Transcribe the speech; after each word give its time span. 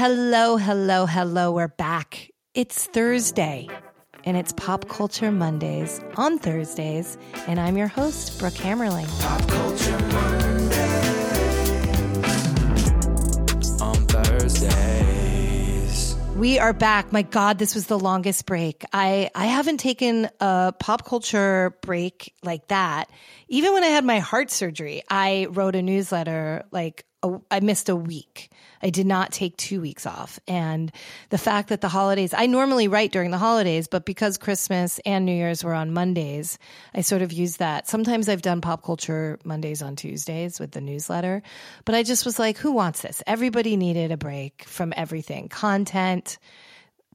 Hello, 0.00 0.56
hello, 0.56 1.04
hello. 1.04 1.52
We're 1.52 1.68
back. 1.68 2.30
It's 2.54 2.86
Thursday 2.86 3.68
and 4.24 4.34
it's 4.34 4.50
Pop 4.54 4.88
Culture 4.88 5.30
Mondays 5.30 6.00
on 6.16 6.38
Thursdays. 6.38 7.18
And 7.46 7.60
I'm 7.60 7.76
your 7.76 7.88
host, 7.88 8.38
Brooke 8.38 8.54
Hammerling. 8.54 9.06
Pop 9.20 9.46
Culture 9.46 9.98
Mondays 10.08 10.80
on 13.82 13.94
Thursdays. 14.06 16.16
We 16.34 16.58
are 16.58 16.72
back. 16.72 17.12
My 17.12 17.20
God, 17.20 17.58
this 17.58 17.74
was 17.74 17.86
the 17.86 17.98
longest 17.98 18.46
break. 18.46 18.86
I, 18.94 19.30
I 19.34 19.44
haven't 19.44 19.80
taken 19.80 20.30
a 20.40 20.72
pop 20.78 21.04
culture 21.04 21.76
break 21.82 22.32
like 22.42 22.68
that. 22.68 23.10
Even 23.48 23.74
when 23.74 23.84
I 23.84 23.88
had 23.88 24.06
my 24.06 24.20
heart 24.20 24.50
surgery, 24.50 25.02
I 25.10 25.48
wrote 25.50 25.76
a 25.76 25.82
newsletter 25.82 26.64
like 26.72 27.04
a, 27.22 27.38
I 27.50 27.60
missed 27.60 27.88
a 27.88 27.96
week. 27.96 28.50
I 28.82 28.90
did 28.90 29.06
not 29.06 29.32
take 29.32 29.56
two 29.56 29.80
weeks 29.80 30.06
off. 30.06 30.40
And 30.48 30.90
the 31.28 31.38
fact 31.38 31.68
that 31.68 31.80
the 31.80 31.88
holidays, 31.88 32.32
I 32.34 32.46
normally 32.46 32.88
write 32.88 33.12
during 33.12 33.30
the 33.30 33.38
holidays, 33.38 33.88
but 33.88 34.04
because 34.04 34.38
Christmas 34.38 34.98
and 35.04 35.26
New 35.26 35.34
Year's 35.34 35.62
were 35.62 35.74
on 35.74 35.92
Mondays, 35.92 36.58
I 36.94 37.02
sort 37.02 37.22
of 37.22 37.32
use 37.32 37.58
that. 37.58 37.88
Sometimes 37.88 38.28
I've 38.28 38.42
done 38.42 38.60
pop 38.60 38.82
culture 38.82 39.38
Mondays 39.44 39.82
on 39.82 39.96
Tuesdays 39.96 40.58
with 40.58 40.72
the 40.72 40.80
newsletter, 40.80 41.42
but 41.84 41.94
I 41.94 42.02
just 42.02 42.24
was 42.24 42.38
like, 42.38 42.56
who 42.56 42.72
wants 42.72 43.02
this? 43.02 43.22
Everybody 43.26 43.76
needed 43.76 44.12
a 44.12 44.16
break 44.16 44.64
from 44.64 44.94
everything 44.96 45.48
content 45.48 46.38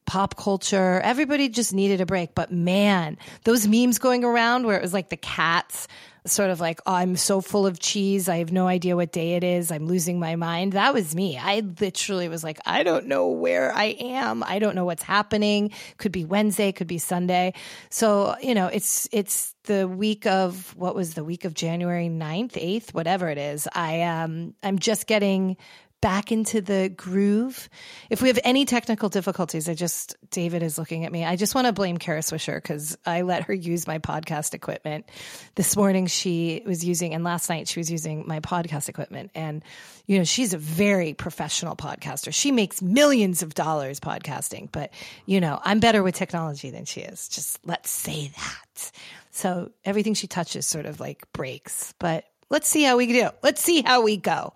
pop 0.05 0.37
culture. 0.37 1.01
Everybody 1.03 1.49
just 1.49 1.73
needed 1.73 1.99
a 1.99 2.05
break. 2.05 2.35
But 2.35 2.51
man, 2.51 3.17
those 3.43 3.67
memes 3.67 3.97
going 3.97 4.23
around 4.23 4.65
where 4.65 4.77
it 4.77 4.81
was 4.81 4.93
like 4.93 5.09
the 5.09 5.17
cats 5.17 5.87
sort 6.25 6.49
of 6.49 6.59
like, 6.59 6.81
oh, 6.85 6.93
I'm 6.93 7.15
so 7.15 7.41
full 7.41 7.67
of 7.67 7.79
cheese. 7.79 8.27
I 8.27 8.37
have 8.37 8.51
no 8.51 8.67
idea 8.67 8.95
what 8.95 9.11
day 9.11 9.35
it 9.35 9.43
is. 9.43 9.71
I'm 9.71 9.85
losing 9.85 10.19
my 10.19 10.35
mind. 10.35 10.73
That 10.73 10.93
was 10.93 11.15
me. 11.15 11.37
I 11.37 11.61
literally 11.79 12.27
was 12.29 12.43
like, 12.43 12.59
I 12.65 12.83
don't 12.83 13.07
know 13.07 13.29
where 13.29 13.73
I 13.73 13.95
am. 13.99 14.43
I 14.43 14.59
don't 14.59 14.75
know 14.75 14.85
what's 14.85 15.03
happening. 15.03 15.71
Could 15.97 16.11
be 16.11 16.25
Wednesday, 16.25 16.71
could 16.71 16.87
be 16.87 16.97
Sunday. 16.97 17.53
So, 17.89 18.35
you 18.41 18.55
know, 18.55 18.67
it's, 18.67 19.07
it's 19.11 19.55
the 19.65 19.87
week 19.87 20.25
of 20.25 20.75
what 20.75 20.95
was 20.95 21.13
the 21.13 21.23
week 21.23 21.45
of 21.45 21.53
January 21.53 22.07
9th, 22.07 22.53
8th, 22.53 22.93
whatever 22.93 23.29
it 23.29 23.37
is. 23.37 23.67
I 23.73 24.03
um 24.03 24.53
I'm 24.63 24.79
just 24.79 25.07
getting 25.07 25.57
back 26.01 26.31
into 26.31 26.61
the 26.61 26.89
groove. 26.95 27.67
If 28.09 28.21
we 28.21 28.27
have 28.27 28.39
any 28.43 28.65
technical 28.65 29.09
difficulties, 29.09 29.67
I 29.67 29.73
just, 29.73 30.15
David 30.29 30.61
is 30.61 30.77
looking 30.77 31.03
at 31.05 31.11
me. 31.11 31.25
I 31.25 31.35
just 31.35 31.55
want 31.55 31.65
to 31.65 31.73
blame 31.73 31.97
Kara 31.97 32.19
Swisher 32.19 32.55
because 32.55 32.97
I 33.05 33.21
let 33.21 33.43
her 33.43 33.53
use 33.53 33.87
my 33.87 33.97
podcast 33.99 34.53
equipment. 34.53 35.09
This 35.55 35.75
morning 35.75 36.05
she 36.05 36.61
was 36.65 36.85
using, 36.85 37.13
and 37.13 37.23
last 37.23 37.49
night 37.49 37.67
she 37.67 37.79
was 37.79 37.89
using 37.89 38.27
my 38.27 38.39
podcast 38.39 38.87
equipment. 38.87 39.31
And, 39.33 39.63
you 40.05 40.17
know, 40.17 40.23
she's 40.23 40.53
a 40.53 40.59
very 40.59 41.13
professional 41.13 41.75
podcaster. 41.75 42.31
She 42.33 42.51
makes 42.51 42.81
millions 42.81 43.41
of 43.41 43.55
dollars 43.55 43.99
podcasting, 43.99 44.71
but, 44.71 44.93
you 45.25 45.41
know, 45.41 45.59
I'm 45.63 45.79
better 45.79 46.03
with 46.03 46.13
technology 46.13 46.69
than 46.69 46.85
she 46.85 47.01
is. 47.01 47.27
Just 47.29 47.59
let's 47.65 47.89
say 47.89 48.31
that. 48.35 48.91
So 49.31 49.71
everything 49.83 50.13
she 50.13 50.27
touches 50.27 50.67
sort 50.67 50.85
of 50.85 50.99
like 50.99 51.31
breaks, 51.33 51.93
but 51.97 52.25
let's 52.49 52.67
see 52.67 52.83
how 52.83 52.97
we 52.97 53.07
can 53.07 53.15
do. 53.15 53.29
Let's 53.41 53.61
see 53.61 53.81
how 53.81 54.03
we 54.03 54.17
go 54.17 54.53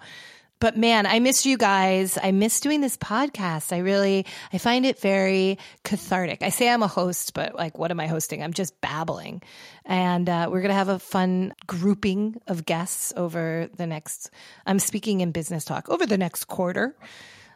but 0.60 0.78
man, 0.78 1.06
I 1.06 1.20
miss 1.20 1.46
you 1.46 1.58
guys. 1.58 2.18
I 2.22 2.32
miss 2.32 2.60
doing 2.60 2.82
this 2.82 2.98
podcast. 2.98 3.72
I 3.72 3.80
really, 3.80 4.26
I 4.52 4.58
find 4.58 4.86
it 4.86 5.00
very 5.00 5.58
cathartic. 5.84 6.44
I 6.44 6.50
say 6.50 6.70
I'm 6.70 6.84
a 6.84 6.88
host, 6.88 7.34
but 7.34 7.56
like, 7.56 7.78
what 7.78 7.92
am 7.92 8.00
I 8.00 8.08
hosting? 8.08 8.44
I'm 8.44 8.54
just 8.54 8.80
babbling. 8.82 9.42
And 9.86 10.30
uh, 10.30 10.50
we're 10.52 10.62
going 10.62 10.70
to 10.70 10.76
have 10.76 10.90
a 10.90 11.00
fun 11.00 11.54
grouping 11.66 12.42
of 12.48 12.66
guests 12.66 13.14
over 13.16 13.70
the 13.76 13.88
next, 13.88 14.32
I'm 14.66 14.80
speaking 14.80 15.22
in 15.22 15.32
business 15.32 15.64
talk 15.64 15.90
over 15.90 16.06
the 16.06 16.18
next 16.18 16.46
quarter. 16.46 16.96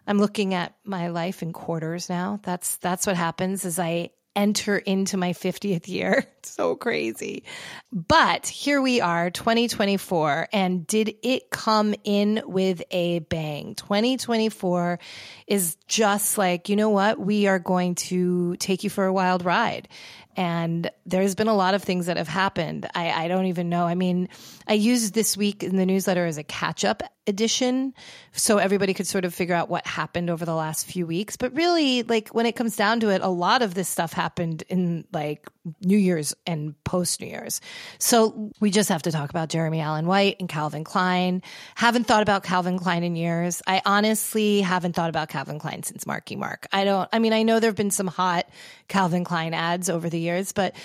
I'm 0.08 0.18
looking 0.18 0.54
at 0.54 0.74
my 0.84 1.09
life 1.09 1.44
in 1.44 1.54
quarters 1.54 2.09
now. 2.09 2.40
That's, 2.44 2.78
that's 2.78 3.06
what 3.06 3.16
happens 3.16 3.66
as 3.66 3.80
I 3.80 4.12
enter 4.36 4.78
into 4.78 5.17
my 5.17 5.34
50th 5.34 5.88
year. 5.88 6.26
so 6.44 6.76
crazy. 6.76 7.44
But 7.92 8.48
here 8.48 8.81
we 8.81 9.02
are, 9.02 9.30
2024. 9.30 10.50
And 10.52 10.85
did 10.88 11.16
it 11.24 11.50
come 11.50 11.96
in 12.03 12.41
with 12.46 12.81
a 12.91 13.19
bang? 13.19 13.75
2024 13.75 15.00
is 15.47 15.78
just 15.88 16.38
like, 16.38 16.69
you 16.69 16.75
know 16.75 16.90
what? 16.90 17.19
We 17.19 17.47
are 17.47 17.59
going 17.59 17.96
to 17.96 18.56
take 18.58 18.84
you 18.84 18.90
for 18.90 19.06
a 19.06 19.13
wild 19.13 19.46
ride. 19.46 19.88
And 20.36 20.90
there's 21.06 21.36
been 21.36 21.48
a 21.48 21.56
lot 21.56 21.74
of 21.74 21.84
things 21.84 22.08
that 22.08 22.18
have 22.18 22.28
happened. 22.28 22.88
I, 22.96 23.12
I 23.12 23.28
don't 23.28 23.46
even 23.46 23.70
know. 23.70 23.86
I 23.86 23.96
mean, 23.96 24.30
I 24.68 24.74
used 24.74 25.14
this 25.14 25.38
week 25.38 25.64
in 25.64 25.76
the 25.76 25.86
newsletter 25.86 26.26
as 26.26 26.38
a 26.38 26.44
catch 26.44 26.84
up 26.86 27.04
edition 27.26 27.94
so 28.34 28.58
everybody 28.58 28.94
could 28.94 29.08
sort 29.08 29.26
of 29.26 29.34
figure 29.34 29.56
out 29.56 29.70
what 29.70 29.86
happened 29.88 30.30
over 30.30 30.46
the 30.46 30.54
last 30.54 30.86
few 30.86 31.06
weeks. 31.08 31.38
But 31.38 31.56
really, 31.56 32.04
like 32.04 32.30
when 32.30 32.46
it 32.46 32.54
comes 32.54 32.76
down 32.76 33.00
to 33.02 33.10
it, 33.10 33.22
a 33.22 33.30
lot 33.30 33.62
of 33.62 33.74
this 33.74 33.88
stuff 33.88 34.14
happened 34.14 34.64
in 34.70 35.06
like 35.14 35.48
New 35.82 35.98
Year's 35.98 36.36
and 36.46 36.82
post 36.84 37.22
New 37.22 37.28
Year's. 37.28 37.62
So 37.98 38.52
we 38.60 38.70
just 38.72 38.90
have 38.90 39.04
to 39.04 39.12
talk 39.12 39.30
about 39.30 39.50
Jeremy 39.50 39.80
Allen 39.80 40.06
White 40.06 40.38
and 40.40 40.50
Calvin 40.50 40.84
Klein. 40.84 41.42
Haven't 41.76 42.06
thought 42.06 42.24
about 42.24 42.44
Calvin 42.44 42.78
Klein 42.78 43.04
in 43.04 43.16
years. 43.16 43.62
I 43.66 43.82
honestly 43.86 44.62
haven't 44.62 44.94
thought 44.94 45.10
about 45.10 45.30
Calvin 45.30 45.60
Klein 45.60 45.84
since 45.84 46.06
Marky 46.06 46.36
Mark. 46.36 46.68
I 46.72 46.84
don't, 46.84 47.08
I 47.14 47.20
mean, 47.20 47.34
I 47.34 47.44
know 47.44 47.60
there 47.60 47.70
have 47.70 47.78
been 47.78 47.92
some 47.92 48.08
hot 48.08 48.50
Calvin 48.94 49.24
Klein 49.24 49.56
ads 49.56 49.90
over 49.90 50.08
the 50.08 50.20
years, 50.20 50.52
but 50.52 50.76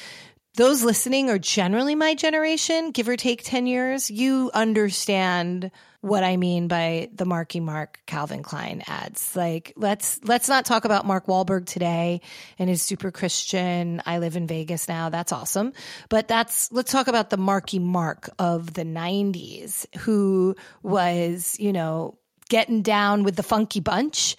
those 0.54 0.82
listening 0.82 1.28
are 1.28 1.38
generally 1.38 1.94
my 1.94 2.14
generation, 2.14 2.90
give 2.90 3.06
or 3.06 3.18
take 3.18 3.42
10 3.44 3.66
years. 3.66 4.10
You 4.10 4.50
understand 4.54 5.70
what 6.00 6.24
I 6.24 6.38
mean 6.38 6.68
by 6.68 7.10
the 7.12 7.26
Marky 7.26 7.60
Mark 7.60 8.00
Calvin 8.06 8.42
Klein 8.42 8.82
ads. 8.86 9.36
Like 9.36 9.74
let's 9.76 10.20
let's 10.24 10.48
not 10.48 10.64
talk 10.64 10.86
about 10.86 11.04
Mark 11.04 11.26
Wahlberg 11.26 11.66
today 11.66 12.22
and 12.58 12.70
his 12.70 12.80
super 12.80 13.10
Christian 13.10 14.00
I 14.06 14.20
live 14.20 14.36
in 14.36 14.46
Vegas 14.46 14.88
now. 14.88 15.10
That's 15.10 15.30
awesome. 15.30 15.74
But 16.08 16.28
that's 16.28 16.72
let's 16.72 16.90
talk 16.90 17.08
about 17.08 17.28
the 17.28 17.36
Marky 17.36 17.78
Mark 17.78 18.30
of 18.38 18.72
the 18.72 18.84
90s 18.84 19.84
who 19.98 20.56
was, 20.82 21.60
you 21.60 21.74
know, 21.74 22.16
getting 22.48 22.80
down 22.80 23.22
with 23.22 23.36
the 23.36 23.42
funky 23.42 23.80
bunch 23.80 24.34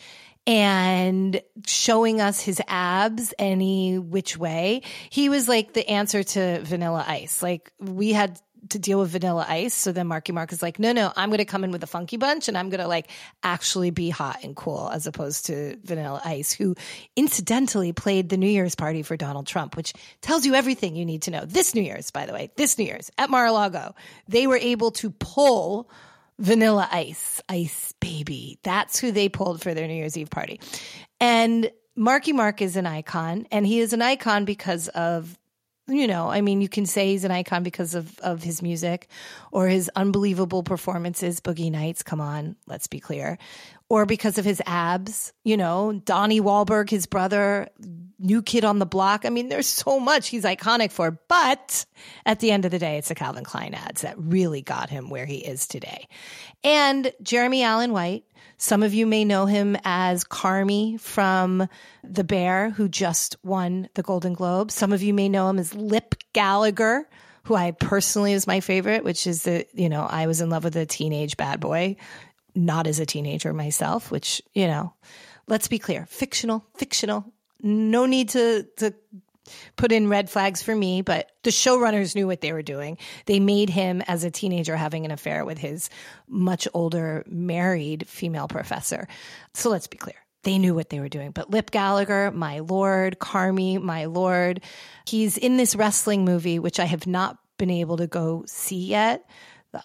and 0.50 1.42
showing 1.68 2.20
us 2.22 2.42
his 2.42 2.60
abs 2.68 3.36
any 3.38 4.00
which 4.00 4.36
way. 4.36 4.82
He 5.12 5.30
was 5.30 5.48
like 5.48 5.74
the 5.74 5.88
answer 5.88 6.24
to 6.24 6.62
vanilla 6.64 7.06
ice. 7.08 7.44
Like 7.44 7.72
we 7.80 8.14
had 8.14 8.42
to 8.70 8.80
deal 8.80 9.00
with 9.00 9.12
vanilla 9.12 9.46
ice. 9.48 9.76
So 9.76 9.92
then 9.92 10.08
Marky 10.08 10.32
Mark 10.32 10.52
is 10.52 10.64
like, 10.64 10.80
no, 10.80 10.92
no, 10.92 11.14
I'm 11.16 11.30
going 11.30 11.38
to 11.38 11.46
come 11.46 11.64
in 11.64 11.72
with 11.72 11.84
a 11.84 11.88
funky 11.88 12.18
bunch 12.18 12.48
and 12.48 12.58
I'm 12.58 12.70
going 12.70 12.82
to 12.82 12.88
like 12.88 13.12
actually 13.44 13.92
be 13.92 14.10
hot 14.10 14.40
and 14.44 14.56
cool 14.56 14.90
as 14.92 15.06
opposed 15.06 15.46
to 15.46 15.78
vanilla 15.84 16.20
ice, 16.26 16.52
who 16.52 16.76
incidentally 17.16 17.94
played 17.94 18.30
the 18.30 18.38
New 18.38 18.50
Year's 18.50 18.74
party 18.74 19.04
for 19.04 19.16
Donald 19.16 19.46
Trump, 19.46 19.78
which 19.78 19.94
tells 20.22 20.48
you 20.48 20.56
everything 20.56 20.96
you 20.96 21.06
need 21.06 21.22
to 21.24 21.32
know. 21.32 21.46
This 21.46 21.76
New 21.76 21.84
Year's, 21.84 22.10
by 22.10 22.26
the 22.26 22.34
way, 22.34 22.50
this 22.56 22.80
New 22.80 22.86
Year's 22.86 23.12
at 23.20 23.30
Mar-a-Lago, 23.30 23.94
they 24.28 24.48
were 24.48 24.58
able 24.58 24.90
to 24.94 25.12
pull 25.12 25.92
Vanilla 26.40 26.88
Ice, 26.92 27.42
Ice 27.50 27.94
Baby. 28.00 28.58
That's 28.64 29.00
who 29.00 29.12
they 29.12 29.30
pulled 29.30 29.62
for 29.62 29.74
their 29.74 29.88
New 29.88 29.94
Year's 29.94 30.18
Eve 30.18 30.30
party. 30.30 30.60
And 31.20 31.70
Marky 31.96 32.32
Mark 32.32 32.62
is 32.62 32.78
an 32.78 32.88
icon, 32.88 33.46
and 33.52 33.68
he 33.68 33.80
is 33.80 33.94
an 33.94 34.02
icon 34.02 34.46
because 34.46 34.88
of 34.90 35.38
you 35.90 36.08
know, 36.08 36.30
I 36.30 36.42
mean, 36.42 36.62
you 36.62 36.70
can 36.70 36.86
say 36.86 37.08
he's 37.08 37.24
an 37.24 37.32
icon 37.32 37.64
because 37.64 37.96
of, 37.96 38.20
of 38.20 38.44
his 38.44 38.62
music 38.62 39.08
or 39.52 39.68
his 39.68 39.90
unbelievable 39.96 40.64
performances. 40.64 41.42
Boogie 41.42 41.72
Nights, 41.72 42.04
come 42.04 42.22
on, 42.22 42.56
let's 42.68 42.88
be 42.88 43.00
clear. 43.00 43.38
Or 43.90 44.06
because 44.06 44.38
of 44.38 44.46
his 44.46 44.62
abs, 44.68 45.34
you 45.44 45.58
know, 45.58 46.00
Donnie 46.06 46.42
Wahlberg, 46.42 46.92
his 46.92 47.08
brother, 47.08 47.70
new 48.20 48.44
kid 48.44 48.64
on 48.64 48.78
the 48.78 48.86
block. 48.86 49.26
I 49.26 49.30
mean, 49.30 49.50
there's 49.50 49.66
so 49.66 50.00
much 50.00 50.28
he's 50.28 50.44
iconic 50.44 50.92
for. 50.92 51.20
But 51.28 51.86
at 52.26 52.40
the 52.40 52.52
end 52.52 52.66
of 52.66 52.72
the 52.72 52.78
day, 52.78 52.98
it's 52.98 53.08
the 53.08 53.16
Calvin 53.16 53.44
Klein 53.44 53.74
ads 53.74 54.02
that 54.02 54.16
really 54.20 54.62
got 54.62 54.90
him 54.90 55.10
where 55.10 55.26
he 55.26 55.38
is 55.38 55.68
today. 55.68 56.08
And 56.64 57.12
Jeremy 57.24 57.64
Allen 57.64 57.92
White, 57.92 58.26
some 58.58 58.84
of 58.84 58.94
you 58.94 59.08
may 59.08 59.24
know 59.26 59.46
him 59.46 59.78
as 59.86 60.24
Carmy 60.24 61.00
from 61.00 61.68
The 62.04 62.26
Bear, 62.26 62.70
who 62.72 62.90
just 62.90 63.38
won 63.42 63.90
the 63.96 64.04
Golden 64.04 64.34
Globe. 64.34 64.70
Some 64.70 64.92
of 64.92 65.02
you 65.02 65.14
may 65.14 65.30
know 65.30 65.50
him 65.50 65.58
as 65.58 65.74
Lip 65.74 66.16
Gallagher, 66.34 67.08
who 67.44 67.56
I 67.56 67.72
personally 67.72 68.34
is 68.34 68.46
my 68.46 68.60
favorite, 68.60 69.04
which 69.06 69.26
is 69.26 69.44
the, 69.44 69.66
you 69.74 69.88
know, 69.88 70.04
I 70.04 70.28
was 70.28 70.42
in 70.42 70.50
love 70.50 70.66
with 70.66 70.76
a 70.76 70.86
teenage 70.86 71.38
bad 71.38 71.62
boy, 71.62 71.96
not 72.56 72.88
as 72.88 73.00
a 73.00 73.06
teenager 73.06 73.54
myself, 73.54 74.12
which, 74.12 74.42
you 74.54 74.68
know, 74.68 74.94
let's 75.48 75.68
be 75.68 75.80
clear, 75.80 76.06
fictional, 76.08 76.66
fictional. 76.76 77.26
No 77.62 78.06
need 78.06 78.30
to, 78.30 78.68
to 78.78 78.94
put 79.76 79.92
in 79.92 80.10
red 80.10 80.30
flags 80.30 80.62
for 80.62 80.76
me, 80.76 81.02
but 81.02 81.32
the 81.44 81.50
showrunners 81.50 82.16
knew 82.16 82.28
what 82.28 82.42
they 82.42 82.54
were 82.54 82.62
doing. 82.62 82.98
They 83.26 83.40
made 83.40 83.70
him 83.70 84.02
as 84.08 84.24
a 84.24 84.32
teenager 84.32 84.76
having 84.76 85.06
an 85.06 85.12
affair 85.12 85.46
with 85.46 85.58
his 85.58 85.90
much 86.28 86.68
older 86.74 87.24
married 87.28 88.08
female 88.08 88.48
professor. 88.48 89.08
So 89.54 89.70
let's 89.70 89.88
be 89.88 89.98
clear. 89.98 90.16
They 90.44 90.58
knew 90.58 90.74
what 90.74 90.90
they 90.90 91.00
were 91.00 91.10
doing. 91.10 91.32
But 91.32 91.50
Lip 91.50 91.70
Gallagher, 91.70 92.32
my 92.32 92.60
lord, 92.60 93.20
Carmy, 93.20 93.82
my 93.82 94.06
lord, 94.06 94.62
he's 95.06 95.38
in 95.38 95.58
this 95.58 95.76
wrestling 95.76 96.24
movie, 96.24 96.60
which 96.60 96.80
I 96.80 96.86
have 96.86 97.08
not 97.08 97.38
been 97.58 97.70
able 97.70 97.98
to 97.98 98.08
go 98.08 98.44
see 98.48 98.86
yet 98.86 99.26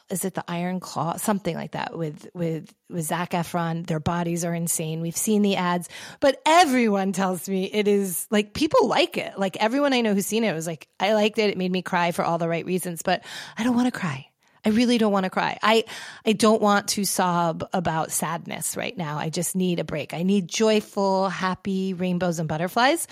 is 0.08 0.25
it 0.25 0.34
the 0.34 0.44
Iron 0.48 0.81
Claw, 0.81 1.16
something 1.16 1.54
like 1.54 1.72
that 1.72 1.96
with 1.96 2.28
with 2.34 2.72
with 2.88 3.04
Zac 3.04 3.31
Efron. 3.31 3.86
Their 3.86 4.00
bodies 4.00 4.44
are 4.44 4.54
insane. 4.54 5.00
We've 5.00 5.16
seen 5.16 5.42
the 5.42 5.56
ads, 5.56 5.88
but 6.20 6.40
everyone 6.46 7.12
tells 7.12 7.48
me 7.48 7.64
it 7.64 7.86
is 7.88 8.26
like 8.31 8.54
people 8.54 8.88
like 8.88 9.16
it. 9.16 9.38
Like 9.38 9.56
everyone 9.58 9.92
I 9.92 10.00
know 10.00 10.14
who's 10.14 10.26
seen 10.26 10.44
it 10.44 10.52
was 10.52 10.66
like, 10.66 10.88
I 10.98 11.14
liked 11.14 11.38
it. 11.38 11.50
It 11.50 11.58
made 11.58 11.72
me 11.72 11.82
cry 11.82 12.12
for 12.12 12.25
all 12.25 12.38
the 12.38 12.48
right 12.48 12.64
reasons, 12.64 13.02
but 13.02 13.25
I 13.58 13.64
don't 13.64 13.75
want 13.75 13.92
to 13.92 13.98
cry. 13.98 14.26
I 14.64 14.70
really 14.70 14.96
don't 14.96 15.12
want 15.12 15.25
to 15.25 15.31
cry. 15.31 15.58
I 15.62 15.84
I 16.25 16.32
don't 16.32 16.62
want 16.62 16.88
to 16.88 17.04
sob 17.04 17.69
about 17.72 18.10
sadness 18.10 18.76
right 18.76 18.96
now. 18.96 19.19
I 19.19 19.28
just 19.28 19.54
need 19.54 19.78
a 19.78 19.84
break. 19.84 20.14
I 20.14 20.22
need 20.22 20.48
joyful, 20.48 21.28
happy 21.28 21.92
rainbows 21.92 22.38
and 22.38 22.48
butterflies. 22.48 23.06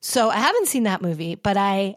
So 0.00 0.30
I 0.30 0.36
haven't 0.36 0.68
seen 0.68 0.84
that 0.84 1.02
movie, 1.02 1.34
but 1.34 1.56
I 1.56 1.96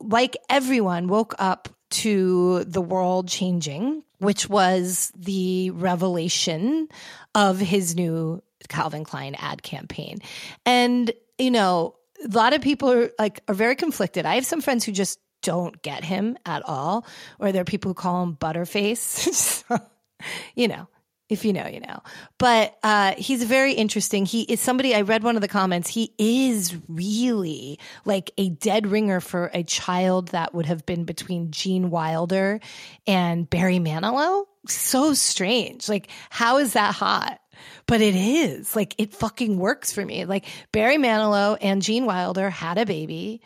like 0.00 0.36
everyone 0.48 1.06
woke 1.06 1.34
up 1.38 1.68
to 1.90 2.64
the 2.64 2.80
world 2.80 3.28
changing, 3.28 4.02
which 4.18 4.48
was 4.48 5.12
the 5.16 5.70
revelation 5.70 6.88
of 7.34 7.58
his 7.58 7.94
new 7.94 8.42
Calvin 8.68 9.04
Klein 9.04 9.34
ad 9.38 9.62
campaign. 9.62 10.18
And 10.64 11.12
you 11.38 11.50
know, 11.50 11.96
a 12.24 12.28
lot 12.28 12.52
of 12.52 12.60
people 12.60 12.90
are 12.90 13.10
like 13.18 13.40
are 13.48 13.54
very 13.54 13.76
conflicted. 13.76 14.26
I 14.26 14.34
have 14.36 14.46
some 14.46 14.60
friends 14.60 14.84
who 14.84 14.92
just 14.92 15.18
don't 15.42 15.80
get 15.82 16.04
him 16.04 16.36
at 16.44 16.62
all, 16.66 17.06
or 17.38 17.52
there 17.52 17.62
are 17.62 17.66
people 17.66 17.90
who 17.90 17.94
call 17.94 18.22
him 18.22 18.36
Butterface. 18.36 19.64
you 20.54 20.68
know, 20.68 20.86
if 21.30 21.44
you 21.44 21.54
know, 21.54 21.66
you 21.66 21.80
know. 21.80 22.02
But 22.36 22.76
uh, 22.82 23.14
he's 23.16 23.42
very 23.44 23.72
interesting. 23.72 24.26
He 24.26 24.42
is 24.42 24.60
somebody, 24.60 24.94
I 24.94 25.00
read 25.00 25.22
one 25.22 25.36
of 25.36 25.42
the 25.42 25.48
comments, 25.48 25.88
he 25.88 26.12
is 26.18 26.76
really 26.88 27.78
like 28.04 28.32
a 28.36 28.50
dead 28.50 28.86
ringer 28.86 29.20
for 29.20 29.50
a 29.54 29.62
child 29.62 30.28
that 30.28 30.52
would 30.54 30.66
have 30.66 30.84
been 30.84 31.04
between 31.04 31.50
Gene 31.50 31.88
Wilder 31.88 32.60
and 33.06 33.48
Barry 33.48 33.78
Manilow. 33.78 34.44
So 34.66 35.14
strange. 35.14 35.88
Like, 35.88 36.08
how 36.28 36.58
is 36.58 36.74
that 36.74 36.94
hot? 36.94 37.40
But 37.86 38.00
it 38.00 38.14
is. 38.14 38.76
Like, 38.76 38.94
it 38.98 39.14
fucking 39.14 39.58
works 39.58 39.92
for 39.92 40.04
me. 40.04 40.24
Like, 40.24 40.46
Barry 40.72 40.96
Manilow 40.96 41.56
and 41.60 41.80
Gene 41.80 42.04
Wilder 42.04 42.50
had 42.50 42.76
a 42.76 42.84
baby. 42.84 43.40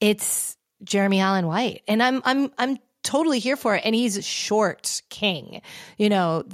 It's 0.00 0.56
Jeremy 0.84 1.20
Allen 1.20 1.46
White. 1.46 1.82
And 1.86 2.02
I'm 2.02 2.22
I'm 2.24 2.50
I'm 2.58 2.78
totally 3.02 3.38
here 3.38 3.56
for 3.56 3.76
it. 3.76 3.82
And 3.84 3.94
he's 3.94 4.24
short 4.26 5.02
king. 5.10 5.62
You 5.96 6.08
know, 6.08 6.44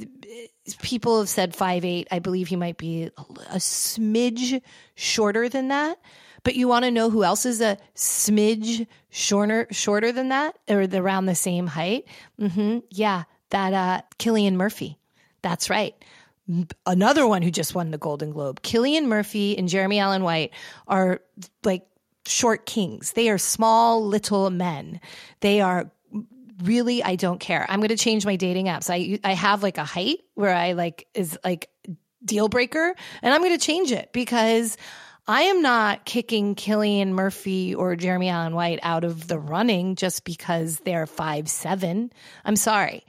people 0.77 1.19
have 1.19 1.29
said 1.29 1.55
five 1.55 1.85
eight. 1.85 2.09
I 2.11 2.19
believe 2.19 2.49
he 2.49 2.57
might 2.57 2.79
be 2.79 3.05
a 3.05 3.57
smidge 3.57 4.61
shorter 4.95 5.49
than 5.49 5.69
that. 5.69 5.99
But 6.45 6.55
you 6.55 6.69
want 6.69 6.85
to 6.85 6.91
know 6.91 7.11
who 7.11 7.25
else 7.25 7.45
is 7.45 7.61
a 7.61 7.79
smidge 7.95 8.87
shorter 9.11 9.67
shorter 9.71 10.13
than 10.13 10.29
that, 10.29 10.57
or 10.69 10.87
around 10.93 11.27
the 11.27 11.35
same 11.35 11.67
height? 11.67 12.07
Mm-hmm. 12.41 12.79
Yeah, 12.91 13.25
that 13.51 13.73
uh, 13.73 14.03
Cillian 14.19 14.55
Murphy. 14.55 14.99
That's 15.43 15.69
right. 15.69 15.95
Another 16.87 17.27
one 17.27 17.43
who 17.43 17.51
just 17.51 17.75
won 17.75 17.91
the 17.91 17.99
Golden 17.99 18.33
Globe. 18.33 18.63
Cillian 18.63 19.05
Murphy 19.05 19.59
and 19.59 19.69
Jeremy 19.69 19.99
Allen 19.99 20.23
White 20.23 20.53
are 20.87 21.21
like 21.65 21.87
short 22.25 22.65
kings. 22.67 23.13
They 23.13 23.29
are 23.29 23.39
small 23.39 24.05
little 24.07 24.51
men. 24.51 25.01
They 25.41 25.61
are 25.61 25.91
really 26.63 27.03
I 27.03 27.17
don't 27.17 27.39
care. 27.39 27.65
I'm 27.69 27.81
going 27.81 27.89
to 27.89 27.97
change 27.97 28.27
my 28.27 28.37
dating 28.37 28.67
apps. 28.67 28.91
I 28.91 29.19
I 29.29 29.35
have 29.35 29.63
like 29.63 29.79
a 29.79 29.85
height 29.85 30.21
where 30.35 30.55
I 30.55 30.73
like 30.73 31.07
is 31.15 31.39
like 31.45 31.69
deal 32.25 32.49
breaker 32.49 32.95
and 33.23 33.35
I'm 33.35 33.41
going 33.43 33.57
to 33.57 33.65
change 33.65 33.93
it 33.93 34.13
because 34.13 34.77
I 35.27 35.43
am 35.43 35.61
not 35.61 36.05
kicking 36.05 36.55
Cillian 36.55 37.09
Murphy 37.09 37.75
or 37.75 37.97
Jeremy 37.97 38.31
Allen 38.31 38.55
White 38.55 38.81
out 38.83 39.05
of 39.05 39.29
the 39.29 39.39
running 39.39 39.95
just 39.95 40.25
because 40.25 40.79
they're 40.81 41.07
five 41.07 41.49
seven. 41.49 42.13
I'm 42.45 42.57
sorry. 42.57 43.05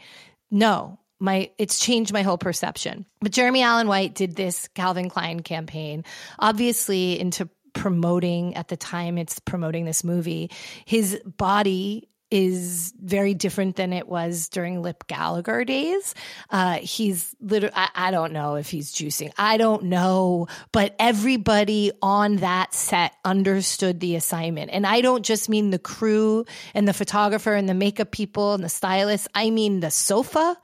No, 0.52 1.00
my 1.20 1.52
it's 1.58 1.80
changed 1.80 2.14
my 2.14 2.22
whole 2.22 2.38
perception. 2.38 3.06
But 3.22 3.32
Jeremy 3.32 3.62
Allen 3.62 3.88
White 3.88 4.16
did 4.16 4.36
this 4.36 4.68
Calvin 4.70 5.10
Klein 5.10 5.40
campaign, 5.42 6.04
obviously 6.38 7.20
into 7.20 7.50
promoting 7.74 8.56
at 8.56 8.68
the 8.68 8.78
time 8.78 9.18
it's 9.18 9.40
promoting 9.40 9.86
this 9.86 10.04
movie. 10.04 10.52
His 10.86 11.22
body 11.26 12.10
is 12.32 12.94
very 13.02 13.34
different 13.34 13.76
than 13.76 13.92
it 13.92 14.08
was 14.08 14.50
during 14.50 14.82
Lip 14.82 15.06
Gallagher 15.08 15.66
days. 15.66 16.14
Uh, 16.52 16.76
he's 16.76 17.36
literally, 17.42 17.74
I, 17.76 17.90
I, 17.96 18.12
don't 18.12 18.34
know 18.34 18.56
if 18.56 18.70
he's 18.70 18.94
juicing. 18.94 19.32
I 19.38 19.58
don't 19.58 19.86
know, 19.86 20.48
but 20.72 20.96
everybody 21.00 21.92
on 22.02 22.38
that 22.38 22.74
set 22.74 23.14
understood 23.26 24.00
the 24.00 24.16
assignment. 24.16 24.70
And 24.72 24.86
I 24.86 25.02
don't 25.02 25.26
just 25.26 25.50
mean 25.50 25.72
the 25.72 25.80
crew 25.80 26.46
and 26.76 26.88
the 26.88 26.94
photographer 26.94 27.54
and 27.54 27.68
the 27.68 27.74
makeup 27.74 28.12
people 28.12 28.54
and 28.54 28.64
the 28.64 28.70
stylists. 28.70 29.28
I 29.34 29.50
mean 29.50 29.80
the 29.80 29.92
sofa. 29.92 30.56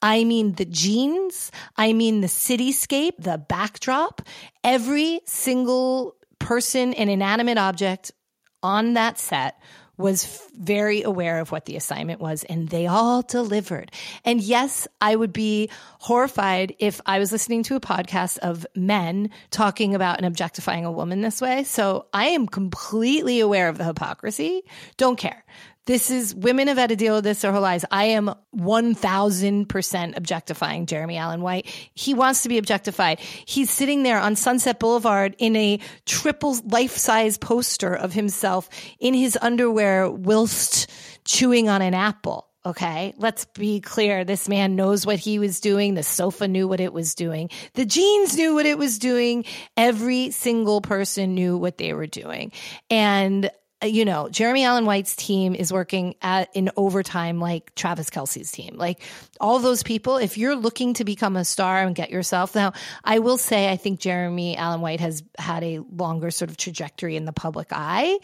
I 0.00 0.24
mean 0.24 0.54
the 0.54 0.64
jeans. 0.64 1.52
I 1.76 1.92
mean 1.92 2.22
the 2.22 2.28
cityscape, 2.28 3.12
the 3.18 3.36
backdrop. 3.36 4.22
Every 4.64 5.20
single 5.26 6.16
person 6.38 6.94
and 6.94 7.10
inanimate 7.10 7.58
object 7.58 8.12
on 8.62 8.94
that 8.94 9.18
set 9.18 9.60
was 10.00 10.48
very 10.58 11.02
aware 11.02 11.40
of 11.40 11.52
what 11.52 11.66
the 11.66 11.76
assignment 11.76 12.20
was 12.20 12.44
and 12.44 12.68
they 12.68 12.86
all 12.86 13.22
delivered. 13.22 13.92
And 14.24 14.40
yes, 14.40 14.88
I 15.00 15.14
would 15.14 15.32
be 15.32 15.70
horrified 15.98 16.74
if 16.78 17.00
I 17.06 17.18
was 17.18 17.32
listening 17.32 17.62
to 17.64 17.76
a 17.76 17.80
podcast 17.80 18.38
of 18.38 18.66
men 18.74 19.30
talking 19.50 19.94
about 19.94 20.16
and 20.16 20.26
objectifying 20.26 20.84
a 20.84 20.92
woman 20.92 21.20
this 21.20 21.40
way. 21.40 21.64
So 21.64 22.06
I 22.12 22.26
am 22.26 22.46
completely 22.46 23.40
aware 23.40 23.68
of 23.68 23.78
the 23.78 23.84
hypocrisy. 23.84 24.62
Don't 24.96 25.16
care. 25.16 25.44
This 25.90 26.08
is 26.08 26.36
women 26.36 26.68
have 26.68 26.78
had 26.78 26.90
to 26.90 26.94
deal 26.94 27.16
with 27.16 27.24
this 27.24 27.40
their 27.40 27.50
whole 27.50 27.62
lives. 27.62 27.84
I 27.90 28.04
am 28.04 28.32
1000% 28.56 30.16
objectifying 30.16 30.86
Jeremy 30.86 31.16
Allen 31.16 31.40
White. 31.40 31.66
He 31.94 32.14
wants 32.14 32.44
to 32.44 32.48
be 32.48 32.58
objectified. 32.58 33.18
He's 33.18 33.70
sitting 33.70 34.04
there 34.04 34.20
on 34.20 34.36
Sunset 34.36 34.78
Boulevard 34.78 35.34
in 35.40 35.56
a 35.56 35.80
triple 36.06 36.56
life 36.64 36.96
size 36.96 37.38
poster 37.38 37.92
of 37.92 38.12
himself 38.12 38.68
in 39.00 39.14
his 39.14 39.36
underwear 39.42 40.08
whilst 40.08 40.88
chewing 41.24 41.68
on 41.68 41.82
an 41.82 41.94
apple. 41.94 42.46
Okay, 42.64 43.12
let's 43.16 43.46
be 43.46 43.80
clear. 43.80 44.22
This 44.22 44.48
man 44.48 44.76
knows 44.76 45.04
what 45.04 45.18
he 45.18 45.40
was 45.40 45.58
doing. 45.58 45.94
The 45.94 46.04
sofa 46.04 46.46
knew 46.46 46.68
what 46.68 46.78
it 46.78 46.92
was 46.92 47.16
doing. 47.16 47.50
The 47.74 47.86
jeans 47.86 48.36
knew 48.36 48.54
what 48.54 48.66
it 48.66 48.78
was 48.78 49.00
doing. 49.00 49.44
Every 49.76 50.30
single 50.30 50.82
person 50.82 51.34
knew 51.34 51.56
what 51.56 51.78
they 51.78 51.94
were 51.94 52.06
doing. 52.06 52.52
And 52.90 53.50
Uh, 53.82 53.86
you 53.86 54.04
know, 54.04 54.28
Jeremy 54.28 54.64
Allen 54.64 54.86
White's 54.86 55.16
team 55.16 55.54
is 55.54 55.72
working 55.72 56.14
at 56.22 56.50
in 56.54 56.70
overtime 56.76 57.40
like 57.40 57.74
Travis 57.74 58.10
Kelce's 58.10 58.52
team. 58.52 58.76
Like 58.76 59.02
all 59.40 59.58
those 59.58 59.82
people, 59.82 60.16
if 60.16 60.36
you're 60.36 60.56
looking 60.56 60.94
to 60.94 61.04
become 61.04 61.36
a 61.36 61.44
star 61.44 61.82
and 61.82 61.94
get 61.94 62.10
yourself 62.10 62.54
now, 62.54 62.72
I 63.04 63.20
will 63.20 63.38
say 63.38 63.70
I 63.70 63.76
think 63.76 64.00
Jeremy 64.00 64.56
Allen 64.56 64.80
White 64.80 65.00
has 65.00 65.22
had 65.38 65.64
a 65.64 65.78
longer 65.78 66.30
sort 66.30 66.50
of 66.50 66.56
trajectory 66.56 67.16
in 67.16 67.24
the 67.24 67.32
public 67.32 67.68
eye. 67.70 68.18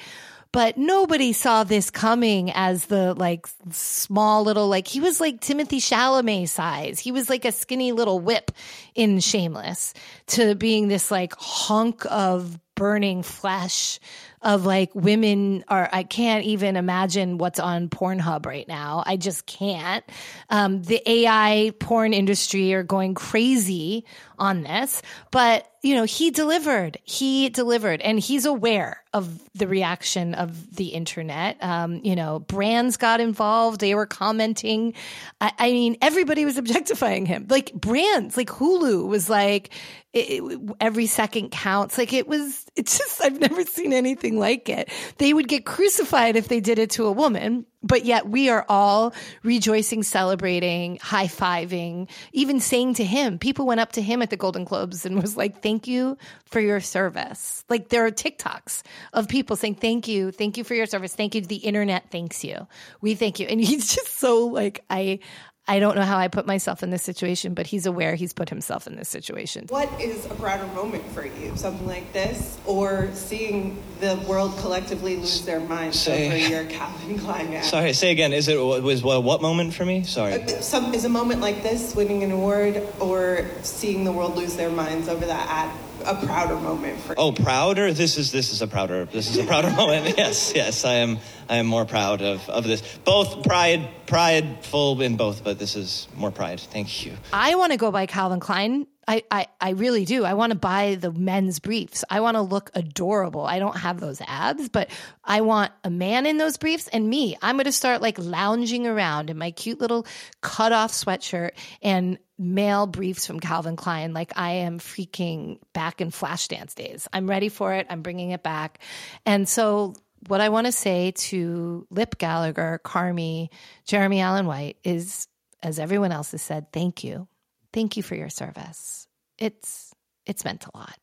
But 0.53 0.79
nobody 0.79 1.35
saw 1.35 1.65
this 1.65 1.91
coming 1.91 2.51
as 2.51 2.87
the 2.87 3.13
like 3.13 3.47
small 3.73 4.43
little 4.43 4.69
like 4.69 4.89
he 4.89 5.01
was 5.01 5.21
like 5.21 5.41
Timothée 5.41 5.83
Chalamet 5.83 6.49
size. 6.49 6.99
He 6.99 7.13
was 7.13 7.29
like 7.29 7.45
a 7.45 7.53
skinny 7.53 7.93
little 7.93 8.21
whip 8.21 8.53
in 8.95 9.21
Shameless 9.21 9.93
to 10.29 10.55
being 10.55 10.89
this 10.89 11.11
like 11.11 11.35
hunk 11.37 12.07
of 12.07 12.59
burning 12.75 13.23
flesh 13.23 13.99
of 14.47 14.65
like 14.65 14.95
women 14.95 15.65
are 15.67 15.89
I 15.93 16.05
can't 16.05 16.45
even 16.45 16.77
imagine 16.77 17.37
what's 17.37 17.59
on 17.59 17.89
Pornhub 17.89 18.47
right 18.47 18.67
now. 18.69 19.03
I 19.05 19.17
just 19.17 19.45
can't. 19.45 20.05
Um, 20.49 20.83
the 20.83 21.03
AI 21.05 21.73
porn 21.81 22.15
industry 22.15 22.73
are 22.73 22.85
going 22.85 23.15
crazy 23.15 24.05
on 24.39 24.63
this, 24.63 25.03
but 25.31 25.67
you 25.83 25.95
know, 25.95 26.05
he 26.05 26.31
delivered. 26.31 26.99
He 27.05 27.49
delivered, 27.49 28.01
and 28.01 28.19
he's 28.19 28.45
aware 28.45 29.05
of 29.13 29.41
the 29.55 29.69
reaction 29.69 30.35
of 30.35 30.75
the 30.75 30.89
internet. 30.89 31.63
Um, 31.63 32.01
you 32.03 32.17
know, 32.17 32.41
brands 32.41 32.97
got 32.97 33.21
involved; 33.21 33.81
they 33.81 33.95
were 33.95 34.07
commenting. 34.07 34.95
I, 35.41 35.53
I 35.59 35.71
mean, 35.71 35.97
everybody 36.03 36.45
was 36.45 36.57
objectifying 36.59 37.25
him. 37.25 37.47
Like 37.49 37.73
brands, 37.73 38.37
like 38.37 38.49
Hulu 38.49 39.07
was 39.07 39.31
like, 39.31 39.71
it, 40.13 40.43
it, 40.43 40.61
every 40.81 41.07
second 41.07 41.51
counts. 41.51 41.99
Like 41.99 42.13
it 42.13 42.27
was. 42.27 42.65
It's 42.75 42.99
just 42.99 43.25
I've 43.25 43.41
never 43.41 43.65
seen 43.65 43.93
anything 43.93 44.39
like 44.39 44.69
it. 44.69 44.91
They 45.19 45.33
would 45.33 45.47
get 45.47 45.65
crucified 45.65 46.37
if 46.37 46.49
they 46.49 46.61
did 46.61 46.79
it 46.79 46.91
to 46.93 47.07
a 47.07 47.13
woman 47.13 47.65
but 47.83 48.05
yet 48.05 48.29
we 48.29 48.49
are 48.49 48.65
all 48.69 49.15
rejoicing, 49.43 50.03
celebrating, 50.03 50.99
high 51.03 51.27
fiving, 51.27 52.09
even 52.33 52.61
saying 52.61 52.95
to 52.95 53.05
him, 53.05 53.39
people 53.39 53.67
went 53.67 53.81
up 53.81 53.93
to 53.93 54.03
him 54.03 54.23
at 54.23 54.31
the 54.31 54.37
Golden 54.37 54.65
Globes 54.65 55.07
and 55.07 55.21
was 55.21 55.37
like, 55.37 55.63
thank 55.63 55.87
you 55.87 56.17
for 56.47 56.61
your 56.61 56.81
service. 56.81 57.65
Like 57.69 57.89
there 57.89 58.05
are 58.07 58.11
TikToks 58.11 58.83
of 59.13 59.29
people 59.29 59.57
saying, 59.57 59.77
thank 59.77 60.09
you, 60.09 60.31
thank 60.31 60.57
you 60.57 60.65
for 60.65 60.75
your 60.75 60.87
service. 60.87 61.15
Thank 61.15 61.35
you. 61.35 61.41
The 61.41 61.57
internet 61.57 62.11
thanks 62.11 62.43
you. 62.43 62.67
We 63.01 63.15
thank 63.15 63.39
you. 63.41 63.47
And 63.47 63.61
he's 63.61 63.95
just 63.95 64.19
so 64.19 64.47
like, 64.47 64.85
I, 64.91 65.21
I 65.69 65.81
don't 65.81 65.97
know 65.97 66.03
how 66.03 66.17
I 66.17 66.29
put 66.29 66.47
myself 66.47 66.85
in 66.85 66.91
this 66.91 67.03
situation, 67.03 67.53
but 67.53 67.67
he's 67.67 67.87
aware 67.87 68.15
he's 68.15 68.33
put 68.33 68.49
himself 68.49 68.87
in 68.87 68.95
this 68.95 69.09
situation. 69.09 69.67
What 69.69 69.91
is 70.01 70.25
a 70.27 70.29
prouder 70.35 70.67
moment 70.69 71.05
for 71.11 71.27
you? 71.27 71.57
Something 71.57 71.89
like 71.89 72.13
this, 72.13 72.57
or 72.67 73.11
seeing 73.15 73.83
the 73.99 74.15
world 74.29 74.57
collectively 74.59 75.17
lose 75.17 75.45
their 75.45 75.59
minds 75.59 75.99
Say- 75.99 76.29
over 76.29 76.37
your 76.37 76.65
Calvin 76.67 77.19
Klein 77.19 77.53
ad? 77.53 77.65
Sorry, 77.65 77.93
say 77.95 78.13
again. 78.13 78.33
Is 78.33 78.47
it 78.47 78.55
was 78.57 79.03
what, 79.03 79.25
what 79.25 79.43
moment 79.43 79.75
for 79.75 79.85
me? 79.85 80.05
Sorry. 80.05 80.35
Uh, 80.35 80.47
Some 80.61 80.95
is 80.95 81.05
a 81.05 81.09
moment 81.09 81.41
like 81.41 81.65
this, 81.65 81.97
winning 81.97 82.23
an 82.23 82.31
award, 82.31 82.81
or 83.01 83.45
seeing 83.63 84.05
the 84.05 84.13
world 84.13 84.37
lose 84.37 84.55
their 84.57 84.71
minds 84.71 85.09
over 85.09 85.27
that 85.27 85.49
ad, 85.49 85.77
a 86.05 86.15
prouder 86.27 86.57
moment 86.57 87.01
for 87.01 87.15
Oh, 87.19 87.33
prouder. 87.33 87.93
This 87.93 88.19
is 88.19 88.33
this 88.33 88.53
is 88.53 88.63
a 88.63 88.67
prouder. 88.67 89.07
This 89.07 89.31
is 89.31 89.39
a 89.39 89.45
prouder 89.45 89.71
moment. 89.77 90.17
Yes, 90.17 90.53
yes. 90.55 90.85
I 90.85 90.95
am. 90.95 91.19
I 91.49 91.57
am 91.57 91.67
more 91.67 91.85
proud 91.85 92.23
of, 92.23 92.49
of 92.49 92.65
this. 92.65 92.83
Both 93.05 93.45
pride, 93.45 93.89
prideful 94.07 95.01
in 95.01 95.17
both, 95.17 95.45
but 95.45 95.61
this 95.61 95.77
is 95.77 96.09
more 96.17 96.33
pride. 96.33 96.59
Thank 96.59 97.07
you. 97.07 97.13
I 97.33 97.55
want 97.55 97.71
to 97.71 97.79
go 97.79 97.93
buy 97.93 98.07
Calvin 98.07 98.41
Klein. 98.41 98.89
I, 99.09 99.23
I, 99.31 99.47
I 99.61 99.71
really 99.71 100.05
do. 100.05 100.25
I 100.25 100.35
want 100.35 100.51
to 100.51 100.59
buy 100.59 100.97
the 100.97 101.13
men's 101.13 101.61
briefs. 101.61 102.03
I 102.11 102.19
want 102.21 102.35
to 102.35 102.41
look 102.41 102.73
adorable. 102.75 103.43
I 103.47 103.61
don't 103.61 103.77
have 103.77 104.01
those 104.01 104.21
abs, 104.27 104.69
but 104.69 104.91
I 105.23 105.43
want 105.43 105.71
a 105.85 105.91
man 105.91 106.27
in 106.27 106.39
those 106.39 106.57
briefs 106.57 106.89
and 106.89 107.09
me. 107.09 107.37
I'm 107.41 107.55
going 107.55 107.67
to 107.67 107.73
start 107.73 108.03
like 108.03 108.19
lounging 108.19 108.85
around 108.89 109.31
in 109.31 109.39
my 109.39 109.53
cute 109.53 109.81
little 109.81 110.05
cut 110.41 110.73
off 110.73 110.91
sweatshirt 110.91 111.51
and 111.81 112.19
male 112.39 112.87
briefs 112.87 113.27
from 113.27 113.41
Calvin 113.41 113.77
Klein 113.77 114.13
like 114.13 114.33
I 114.37 114.53
am 114.53 114.79
freaking 114.79 115.59
back 115.73 116.01
in 116.01 116.11
Flashdance 116.11 116.75
days. 116.75 117.09
I'm 117.13 117.29
ready 117.29 117.49
for 117.49 117.73
it. 117.75 117.87
I'm 117.89 118.03
bringing 118.03 118.31
it 118.31 118.43
back. 118.43 118.79
And 119.25 119.49
so 119.49 119.95
what 120.29 120.41
I 120.41 120.49
want 120.49 120.67
to 120.67 120.73
say 120.73 121.13
to 121.13 121.87
Lip 121.91 122.19
Gallagher, 122.19 122.81
Carmy, 122.85 123.49
Jeremy 123.85 124.21
Allen 124.21 124.47
White 124.47 124.77
is, 124.85 125.29
as 125.63 125.79
everyone 125.79 126.13
else 126.13 126.33
has 126.33 126.43
said, 126.43 126.73
thank 126.73 127.05
you. 127.05 127.29
Thank 127.73 127.97
you 127.97 128.03
for 128.03 128.15
your 128.15 128.31
service. 128.31 129.07
It's 129.39 129.93
it's 130.25 130.45
meant 130.45 130.67
a 130.67 130.77
lot. 130.77 130.99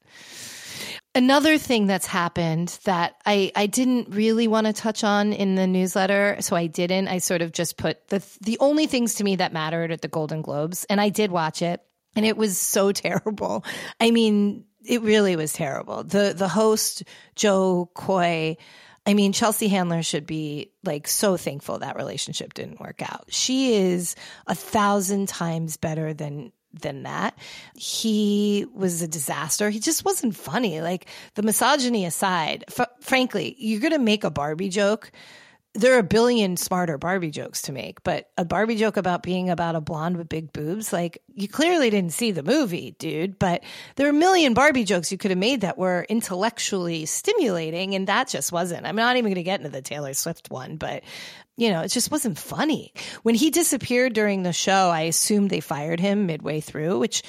Another 1.15 1.59
thing 1.59 1.85
that's 1.85 2.07
happened 2.07 2.79
that 2.85 3.15
I, 3.23 3.51
I 3.55 3.67
didn't 3.67 4.09
really 4.09 4.47
want 4.47 4.65
to 4.65 4.73
touch 4.73 5.03
on 5.03 5.31
in 5.31 5.53
the 5.53 5.67
newsletter, 5.67 6.37
so 6.39 6.55
I 6.55 6.65
didn't. 6.65 7.07
I 7.07 7.19
sort 7.19 7.43
of 7.43 7.51
just 7.51 7.77
put 7.77 8.07
the 8.07 8.25
the 8.41 8.57
only 8.59 8.87
things 8.87 9.15
to 9.15 9.23
me 9.23 9.35
that 9.35 9.53
mattered 9.53 9.91
at 9.91 10.01
the 10.01 10.07
Golden 10.07 10.41
Globes, 10.41 10.85
and 10.85 10.99
I 10.99 11.09
did 11.09 11.29
watch 11.31 11.61
it, 11.61 11.81
and 12.15 12.25
it 12.25 12.35
was 12.35 12.57
so 12.57 12.91
terrible. 12.91 13.63
I 13.99 14.09
mean, 14.09 14.65
it 14.83 15.03
really 15.03 15.35
was 15.35 15.53
terrible. 15.53 16.03
The 16.03 16.33
the 16.35 16.47
host 16.47 17.03
Jo 17.35 17.91
Koy, 17.93 18.57
I 19.05 19.13
mean, 19.13 19.33
Chelsea 19.33 19.67
Handler 19.67 20.01
should 20.01 20.25
be 20.25 20.71
like 20.83 21.07
so 21.07 21.37
thankful 21.37 21.77
that 21.79 21.95
relationship 21.95 22.55
didn't 22.55 22.79
work 22.79 23.03
out. 23.03 23.25
She 23.27 23.75
is 23.75 24.15
a 24.47 24.55
thousand 24.55 25.29
times 25.29 25.77
better 25.77 26.11
than 26.15 26.51
than 26.73 27.03
that. 27.03 27.37
He 27.75 28.65
was 28.73 29.01
a 29.01 29.07
disaster. 29.07 29.69
He 29.69 29.79
just 29.79 30.05
wasn't 30.05 30.35
funny. 30.35 30.81
Like 30.81 31.07
the 31.35 31.43
misogyny 31.43 32.05
aside, 32.05 32.65
f- 32.67 32.89
frankly, 32.99 33.55
you're 33.57 33.81
going 33.81 33.93
to 33.93 33.99
make 33.99 34.23
a 34.23 34.31
Barbie 34.31 34.69
joke. 34.69 35.11
There 35.75 35.95
are 35.95 35.99
a 35.99 36.03
billion 36.03 36.55
smarter 36.55 36.99
Barbie 36.99 37.31
jokes 37.31 37.63
to 37.63 37.71
make, 37.71 38.03
but 38.03 38.29
a 38.37 38.45
Barbie 38.45 38.75
joke 38.75 38.95
about 38.95 39.23
being 39.23 39.49
about 39.49 39.75
a 39.75 39.81
blonde 39.81 40.17
with 40.17 40.29
big 40.29 40.53
boobs, 40.53 40.93
like 40.93 41.23
you 41.33 41.47
clearly 41.47 41.89
didn't 41.89 42.13
see 42.13 42.29
the 42.29 42.43
movie, 42.43 42.91
dude. 42.99 43.39
But 43.39 43.63
there 43.95 44.05
are 44.05 44.11
a 44.11 44.13
million 44.13 44.53
Barbie 44.53 44.83
jokes 44.83 45.11
you 45.11 45.17
could 45.17 45.31
have 45.31 45.37
made 45.39 45.61
that 45.61 45.79
were 45.79 46.05
intellectually 46.07 47.07
stimulating, 47.07 47.95
and 47.95 48.05
that 48.05 48.27
just 48.27 48.51
wasn't. 48.51 48.85
I'm 48.85 48.95
not 48.95 49.15
even 49.15 49.29
going 49.29 49.35
to 49.35 49.43
get 49.43 49.61
into 49.61 49.71
the 49.71 49.81
Taylor 49.81 50.13
Swift 50.13 50.51
one, 50.51 50.77
but 50.77 51.01
you 51.55 51.69
know, 51.69 51.81
it 51.81 51.89
just 51.89 52.09
wasn't 52.09 52.37
funny. 52.37 52.93
When 53.21 53.35
he 53.35 53.51
disappeared 53.51 54.13
during 54.13 54.41
the 54.41 54.53
show, 54.53 54.89
I 54.89 55.01
assumed 55.01 55.51
they 55.51 55.59
fired 55.59 55.99
him 55.99 56.25
midway 56.25 56.61
through, 56.61 56.97
which 56.97 57.21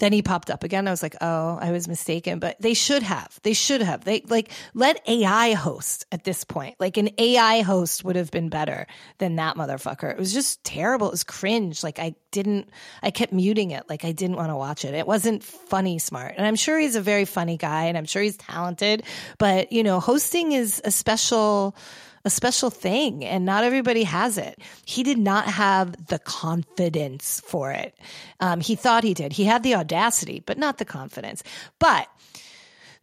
then 0.00 0.12
he 0.12 0.20
popped 0.20 0.50
up 0.50 0.64
again. 0.64 0.86
I 0.86 0.90
was 0.90 1.02
like, 1.02 1.16
oh, 1.20 1.58
I 1.60 1.72
was 1.72 1.88
mistaken. 1.88 2.40
But 2.40 2.60
they 2.60 2.74
should 2.74 3.02
have. 3.02 3.38
They 3.42 3.54
should 3.54 3.80
have. 3.80 4.04
They 4.04 4.22
like 4.28 4.50
let 4.74 5.00
AI 5.08 5.52
host 5.52 6.04
at 6.12 6.24
this 6.24 6.44
point. 6.44 6.76
Like 6.78 6.98
an 6.98 7.10
AI 7.16 7.62
host 7.62 8.04
would 8.04 8.16
have 8.16 8.30
been 8.30 8.50
better 8.50 8.86
than 9.18 9.36
that 9.36 9.56
motherfucker. 9.56 10.10
It 10.10 10.18
was 10.18 10.34
just 10.34 10.62
terrible. 10.62 11.06
It 11.08 11.12
was 11.12 11.24
cringe. 11.24 11.82
Like 11.82 11.98
I 11.98 12.14
didn't, 12.32 12.68
I 13.02 13.10
kept 13.10 13.32
muting 13.32 13.70
it. 13.70 13.84
Like 13.88 14.04
I 14.04 14.12
didn't 14.12 14.36
want 14.36 14.50
to 14.50 14.56
watch 14.56 14.84
it. 14.84 14.92
It 14.92 15.06
wasn't 15.06 15.42
funny 15.42 15.98
smart. 15.98 16.34
And 16.36 16.46
I'm 16.46 16.56
sure 16.56 16.78
he's 16.78 16.96
a 16.96 17.02
very 17.02 17.24
funny 17.24 17.56
guy 17.56 17.84
and 17.84 17.96
I'm 17.96 18.04
sure 18.06 18.22
he's 18.22 18.36
talented. 18.36 19.04
But, 19.38 19.72
you 19.72 19.82
know, 19.82 20.00
hosting 20.00 20.52
is 20.52 20.82
a 20.84 20.90
special, 20.90 21.74
a 22.24 22.30
special 22.30 22.70
thing 22.70 23.24
and 23.24 23.44
not 23.44 23.64
everybody 23.64 24.04
has 24.04 24.38
it. 24.38 24.58
He 24.84 25.02
did 25.02 25.18
not 25.18 25.46
have 25.46 26.06
the 26.06 26.18
confidence 26.18 27.40
for 27.46 27.72
it. 27.72 27.94
Um, 28.40 28.60
he 28.60 28.74
thought 28.74 29.04
he 29.04 29.14
did. 29.14 29.32
He 29.32 29.44
had 29.44 29.62
the 29.62 29.74
audacity, 29.74 30.42
but 30.44 30.58
not 30.58 30.78
the 30.78 30.84
confidence. 30.84 31.42
But 31.78 32.08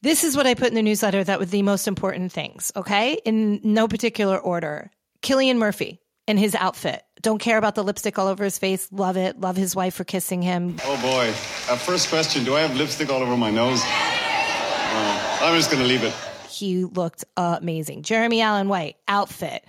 this 0.02 0.24
is 0.24 0.36
what 0.36 0.46
I 0.46 0.54
put 0.54 0.68
in 0.68 0.76
the 0.76 0.84
newsletter 0.84 1.24
that 1.24 1.40
were 1.40 1.46
the 1.46 1.64
most 1.64 1.88
important 1.88 2.32
things, 2.32 2.72
okay? 2.76 3.14
In 3.26 3.60
no 3.64 3.88
particular 3.88 4.38
order. 4.38 4.92
Cillian 5.24 5.58
Murphy 5.58 6.00
and 6.28 6.38
his 6.38 6.54
outfit. 6.54 7.02
Don't 7.22 7.40
care 7.40 7.58
about 7.58 7.74
the 7.74 7.84
lipstick 7.84 8.20
all 8.20 8.28
over 8.28 8.44
his 8.44 8.60
face. 8.60 8.88
Love 8.92 9.18
it. 9.18 9.40
Love 9.40 9.56
his 9.56 9.76
wife 9.76 9.96
for 9.96 10.04
kissing 10.04 10.44
him. 10.44 10.78
Oh 10.86 11.02
boy. 11.02 11.30
Uh, 11.74 11.78
first 11.78 12.10
question 12.10 12.44
Do 12.44 12.56
I 12.56 12.62
have 12.62 12.76
lipstick 12.78 13.10
all 13.10 13.22
over 13.22 13.36
my 13.36 13.50
nose? 13.50 13.82
Uh, 13.84 15.38
I'm 15.42 15.58
just 15.58 15.72
going 15.72 15.82
to 15.82 15.88
leave 15.90 16.04
it. 16.04 16.14
He 16.58 16.84
looked 16.86 17.26
amazing. 17.36 18.04
Jeremy 18.04 18.42
Allen 18.42 18.68
White, 18.68 18.98
outfit. 19.08 19.64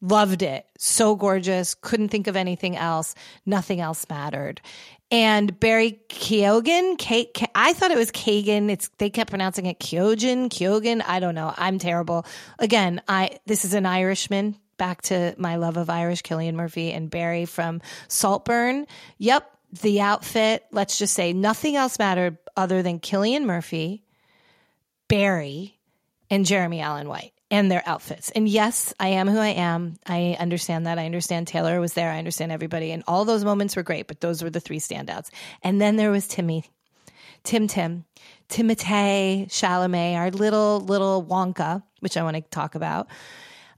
Loved 0.00 0.42
it. 0.42 0.66
So 0.76 1.16
gorgeous. 1.16 1.74
Couldn't 1.74 2.10
think 2.10 2.26
of 2.26 2.36
anything 2.36 2.76
else. 2.76 3.14
Nothing 3.46 3.80
else 3.80 4.04
mattered. 4.10 4.60
And 5.10 5.58
Barry 5.60 6.00
Keoghan, 6.08 6.98
K- 6.98 7.26
K- 7.26 7.46
I 7.54 7.72
thought 7.72 7.90
it 7.90 7.96
was 7.96 8.10
Kagan. 8.10 8.68
It's 8.68 8.88
they 8.98 9.10
kept 9.10 9.30
pronouncing 9.30 9.66
it 9.66 9.78
Keoghan, 9.78 10.48
Keoghan. 10.50 11.02
I 11.06 11.20
don't 11.20 11.34
know. 11.34 11.54
I'm 11.56 11.78
terrible. 11.78 12.26
Again, 12.58 13.00
I 13.08 13.38
this 13.46 13.64
is 13.64 13.74
an 13.74 13.86
Irishman. 13.86 14.56
Back 14.76 15.02
to 15.02 15.34
my 15.38 15.56
love 15.56 15.76
of 15.76 15.88
Irish, 15.88 16.22
Cillian 16.22 16.54
Murphy 16.54 16.90
and 16.92 17.08
Barry 17.08 17.44
from 17.44 17.80
Saltburn. 18.08 18.86
Yep, 19.18 19.48
the 19.82 20.00
outfit. 20.00 20.64
Let's 20.72 20.98
just 20.98 21.14
say 21.14 21.32
nothing 21.32 21.76
else 21.76 21.98
mattered 21.98 22.38
other 22.56 22.82
than 22.82 22.98
Cillian 22.98 23.44
Murphy, 23.44 24.02
Barry, 25.06 25.73
and 26.34 26.44
Jeremy 26.44 26.80
Allen 26.80 27.08
White 27.08 27.32
and 27.48 27.70
their 27.70 27.82
outfits. 27.86 28.30
And 28.30 28.48
yes, 28.48 28.92
I 28.98 29.08
am 29.08 29.28
who 29.28 29.38
I 29.38 29.50
am. 29.50 29.94
I 30.04 30.36
understand 30.40 30.86
that. 30.86 30.98
I 30.98 31.04
understand 31.06 31.46
Taylor 31.46 31.78
was 31.78 31.92
there. 31.92 32.10
I 32.10 32.18
understand 32.18 32.50
everybody. 32.50 32.90
And 32.90 33.04
all 33.06 33.24
those 33.24 33.44
moments 33.44 33.76
were 33.76 33.84
great, 33.84 34.08
but 34.08 34.20
those 34.20 34.42
were 34.42 34.50
the 34.50 34.58
three 34.58 34.80
standouts. 34.80 35.30
And 35.62 35.80
then 35.80 35.94
there 35.94 36.10
was 36.10 36.26
Timmy, 36.26 36.64
Tim 37.44 37.68
Tim, 37.68 38.04
Timothée 38.48 39.46
Chalamet, 39.46 40.16
our 40.16 40.32
little, 40.32 40.80
little 40.80 41.24
Wonka, 41.24 41.84
which 42.00 42.16
I 42.16 42.24
want 42.24 42.34
to 42.34 42.42
talk 42.42 42.74
about. 42.74 43.06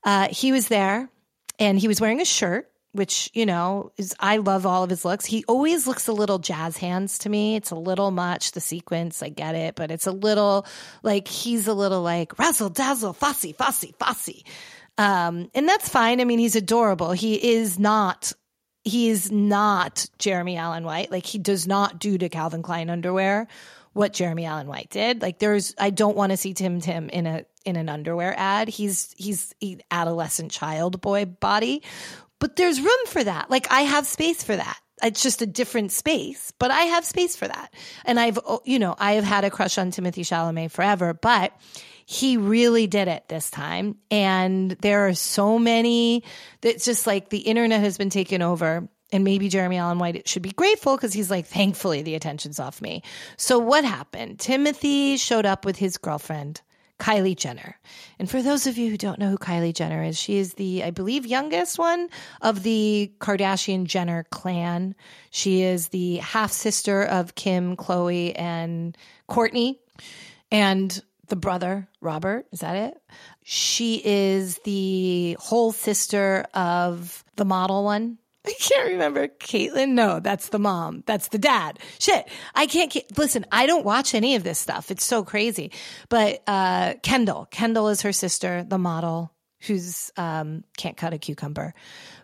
Uh, 0.03 0.29
he 0.31 0.51
was 0.51 0.69
there 0.69 1.11
and 1.59 1.79
he 1.79 1.89
was 1.89 2.01
wearing 2.01 2.23
a 2.23 2.25
shirt 2.25 2.71
which 2.97 3.31
you 3.35 3.47
know 3.47 3.93
is 3.97 4.15
I 4.19 4.39
love 4.39 4.67
all 4.67 4.83
of 4.83 4.91
his 4.91 5.05
looks. 5.05 5.25
He 5.25 5.45
always 5.47 5.87
looks 5.87 6.09
a 6.09 6.13
little 6.13 6.39
jazz 6.39 6.77
hands 6.77 7.19
to 7.19 7.29
me. 7.29 7.57
It's 7.57 7.71
a 7.71 7.77
little 7.77 8.11
much 8.11 8.53
the 8.53 8.61
sequence. 8.61 9.23
I 9.23 9.29
get 9.29 9.55
it, 9.55 9.75
but 9.75 9.91
it's 9.91 10.07
a 10.07 10.13
little 10.13 10.67
like 11.03 11.29
he's 11.29 11.67
a 11.69 11.75
little 11.75 12.03
like 12.03 12.39
razzle 12.39 12.71
dazzle, 12.71 13.13
fussy, 13.13 13.53
fussy, 13.53 13.95
fussy, 13.99 14.45
um, 14.99 15.51
and 15.55 15.69
that's 15.69 15.89
fine. 15.89 16.21
I 16.21 16.25
mean, 16.25 16.39
he's 16.39 16.57
adorable. 16.57 17.13
He 17.13 17.55
is 17.55 17.79
not. 17.79 18.33
He 18.85 19.09
is 19.09 19.33
not 19.33 20.09
Jeremy 20.19 20.57
Allen 20.57 20.85
White. 20.85 21.11
Like 21.11 21.27
he 21.27 21.39
does 21.39 21.67
not 21.67 21.99
do 21.99 22.19
to 22.19 22.29
Calvin 22.29 22.63
Klein 22.63 22.89
underwear 22.89 23.49
what 23.95 24.13
Jeremy 24.13 24.45
Allen 24.45 24.69
White 24.69 24.91
did. 24.91 25.23
Like 25.23 25.39
there's, 25.39 25.75
I 25.79 25.91
don't 25.91 26.17
want 26.17 26.31
to 26.31 26.37
see 26.37 26.55
Tim 26.55 26.81
Tim 26.81 27.09
in 27.09 27.27
a 27.27 27.45
in 27.65 27.77
an 27.77 27.89
underwear 27.89 28.33
ad. 28.39 28.69
He's 28.69 29.15
he's 29.19 29.55
he, 29.59 29.81
adolescent 29.91 30.53
child 30.53 31.01
boy 31.01 31.25
body, 31.25 31.83
but 32.39 32.57
there's 32.57 32.81
room 32.81 33.07
for 33.07 33.23
that. 33.23 33.51
Like 33.51 33.67
I 33.71 33.83
have 33.83 34.07
space 34.07 34.43
for 34.43 34.57
that. 34.57 34.79
It's 35.03 35.23
just 35.23 35.43
a 35.43 35.47
different 35.47 35.93
space, 35.93 36.53
but 36.59 36.71
I 36.71 36.83
have 36.83 37.05
space 37.05 37.37
for 37.37 37.47
that. 37.47 37.75
And 38.07 38.19
I've, 38.19 38.39
oh, 38.47 38.63
you 38.65 38.79
know, 38.79 38.95
I 38.99 39.13
have 39.13 39.25
had 39.25 39.45
a 39.45 39.51
crush 39.51 39.77
on 39.77 39.91
Timothée 39.91 40.21
Chalamet 40.21 40.71
forever, 40.71 41.13
but 41.13 41.53
he 42.07 42.37
really 42.39 42.87
did 42.87 43.09
it 43.09 43.29
this 43.29 43.51
time. 43.51 43.97
And 44.11 44.71
there 44.71 45.07
are 45.09 45.15
so 45.15 45.59
many 45.59 46.25
that's 46.63 46.85
just 46.85 47.07
like 47.07 47.29
the 47.29 47.39
internet 47.39 47.81
has 47.81 47.99
been 47.99 48.11
taken 48.11 48.41
over. 48.41 48.89
And 49.13 49.23
maybe 49.23 49.49
Jeremy 49.49 49.77
Allen 49.77 49.99
White 49.99 50.27
should 50.27 50.43
be 50.43 50.51
grateful 50.51 50.97
because 50.97 51.13
he's 51.13 51.31
like, 51.31 51.47
thankfully, 51.47 52.03
the 52.03 52.15
attention's 52.15 52.59
off 52.59 52.81
me. 52.81 53.03
So 53.37 53.59
what 53.59 53.85
happened? 53.85 54.41
Timothy 54.41 55.17
showed 55.17 55.47
up 55.47 55.65
with 55.65 55.77
his 55.77 55.97
girlfriend. 55.97 56.61
Kylie 56.99 57.37
Jenner. 57.37 57.79
And 58.19 58.31
for 58.31 58.43
those 58.43 58.67
of 58.67 58.79
you 58.79 58.91
who 58.91 58.97
don't 58.97 59.19
know 59.19 59.31
who 59.31 59.39
Kylie 59.39 59.75
Jenner 59.75 60.03
is, 60.03 60.19
she 60.19 60.39
is 60.39 60.55
the, 60.55 60.85
I 60.85 60.91
believe, 60.91 61.27
youngest 61.27 61.79
one 61.79 62.09
of 62.41 62.63
the 62.63 63.13
Kardashian 63.19 63.85
Jenner 63.85 64.25
clan. 64.31 64.95
She 65.31 65.63
is 65.63 65.89
the 65.89 66.17
half 66.17 66.53
sister 66.53 67.05
of 67.05 67.35
Kim, 67.35 67.77
Khloé, 67.77 68.33
and 68.37 68.97
Kourtney, 69.29 69.79
and 70.51 71.03
the 71.29 71.37
brother, 71.37 71.89
Robert. 72.01 72.47
Is 72.53 72.61
that 72.61 72.77
it? 72.77 73.03
She 73.43 74.01
is 74.05 74.59
the 74.65 75.37
whole 75.39 75.73
sister 75.73 76.47
of 76.55 77.25
the 77.37 77.45
model 77.45 77.85
one. 77.85 78.19
I 78.47 78.53
can't 78.61 78.89
remember. 78.91 79.29
Caitlyn? 79.29 79.91
No, 79.91 80.21
that's 80.21 80.51
the 80.51 80.59
mom. 80.59 81.03
That's 81.07 81.29
the 81.29 81.39
dad. 81.39 81.79
Shit. 81.99 82.29
I 82.55 82.67
can't 82.67 82.95
listen. 83.19 83.45
I 83.51 83.67
don't 83.67 83.85
watch 83.85 84.15
any 84.15 84.37
of 84.37 84.45
this 84.45 84.59
stuff. 84.59 84.91
It's 84.91 85.05
so 85.05 85.25
crazy. 85.25 85.73
But 86.09 86.43
uh, 86.47 86.95
Kendall, 87.03 87.47
Kendall 87.51 87.89
is 87.89 88.03
her 88.03 88.13
sister, 88.13 88.63
the 88.63 88.79
model 88.79 89.33
who's 89.61 90.13
um, 90.17 90.65
can't 90.77 90.97
cut 90.97 91.13
a 91.13 91.19
cucumber. 91.19 91.75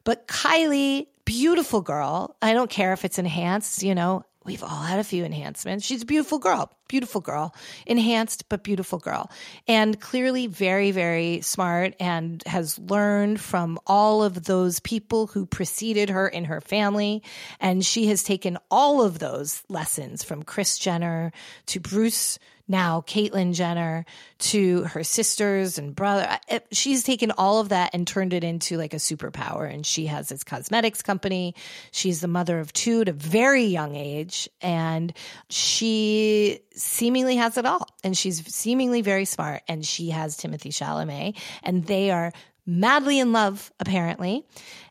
But 0.04 0.28
Kylie, 0.28 1.08
beautiful 1.24 1.80
girl. 1.80 2.36
I 2.40 2.52
don't 2.52 2.70
care 2.70 2.92
if 2.92 3.04
it's 3.04 3.18
enhanced. 3.18 3.82
You 3.82 3.94
know, 3.94 4.24
we've 4.44 4.62
all 4.62 4.68
had 4.68 4.98
a 4.98 5.04
few 5.04 5.24
enhancements. 5.24 5.84
She's 5.84 6.02
a 6.02 6.06
beautiful 6.06 6.38
girl, 6.38 6.70
beautiful 6.92 7.22
girl, 7.22 7.54
enhanced 7.86 8.50
but 8.50 8.62
beautiful 8.62 8.98
girl, 8.98 9.30
and 9.66 9.98
clearly 9.98 10.46
very, 10.46 10.90
very 10.90 11.40
smart 11.40 11.94
and 11.98 12.42
has 12.44 12.78
learned 12.78 13.40
from 13.40 13.78
all 13.86 14.22
of 14.22 14.44
those 14.44 14.78
people 14.80 15.26
who 15.26 15.46
preceded 15.46 16.10
her 16.10 16.28
in 16.28 16.44
her 16.44 16.60
family. 16.60 17.22
And 17.60 17.82
she 17.82 18.08
has 18.08 18.22
taken 18.22 18.58
all 18.70 19.00
of 19.00 19.18
those 19.20 19.62
lessons 19.70 20.22
from 20.22 20.42
Kris 20.42 20.76
Jenner 20.76 21.32
to 21.68 21.80
Bruce 21.80 22.38
now 22.68 23.02
Caitlyn 23.06 23.54
Jenner 23.54 24.04
to 24.38 24.84
her 24.84 25.04
sisters 25.04 25.78
and 25.78 25.94
brother. 25.94 26.38
She's 26.70 27.02
taken 27.02 27.30
all 27.32 27.60
of 27.60 27.68
that 27.70 27.90
and 27.92 28.06
turned 28.06 28.32
it 28.32 28.44
into 28.44 28.76
like 28.76 28.94
a 28.94 28.98
superpower. 28.98 29.72
And 29.72 29.84
she 29.84 30.06
has 30.06 30.28
this 30.28 30.44
cosmetics 30.44 31.02
company. 31.02 31.54
She's 31.90 32.20
the 32.20 32.28
mother 32.28 32.58
of 32.58 32.72
two 32.72 33.02
at 33.02 33.08
a 33.08 33.12
very 33.12 33.64
young 33.64 33.94
age. 33.94 34.48
And 34.60 35.12
she 35.48 36.60
seemingly 36.82 37.36
has 37.36 37.56
it 37.56 37.66
all. 37.66 37.86
And 38.04 38.16
she's 38.16 38.44
seemingly 38.54 39.02
very 39.02 39.24
smart. 39.24 39.62
And 39.68 39.84
she 39.84 40.10
has 40.10 40.36
Timothée 40.36 40.68
Chalamet. 40.68 41.36
And 41.62 41.86
they 41.86 42.10
are 42.10 42.32
madly 42.66 43.18
in 43.18 43.32
love, 43.32 43.72
apparently. 43.80 44.44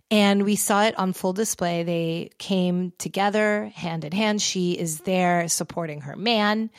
And 0.10 0.43
we 0.43 0.57
saw 0.57 0.83
it 0.83 1.00
on 1.00 1.13
full 1.13 1.31
display. 1.31 1.83
They 1.83 2.31
came 2.38 2.91
together 2.98 3.71
hand 3.74 4.03
in 4.03 4.12
hand. 4.12 4.41
She 4.41 4.74
is 4.74 5.00
there 5.01 5.48
supporting 5.48 6.01
her 6.01 6.17
man. 6.17 6.69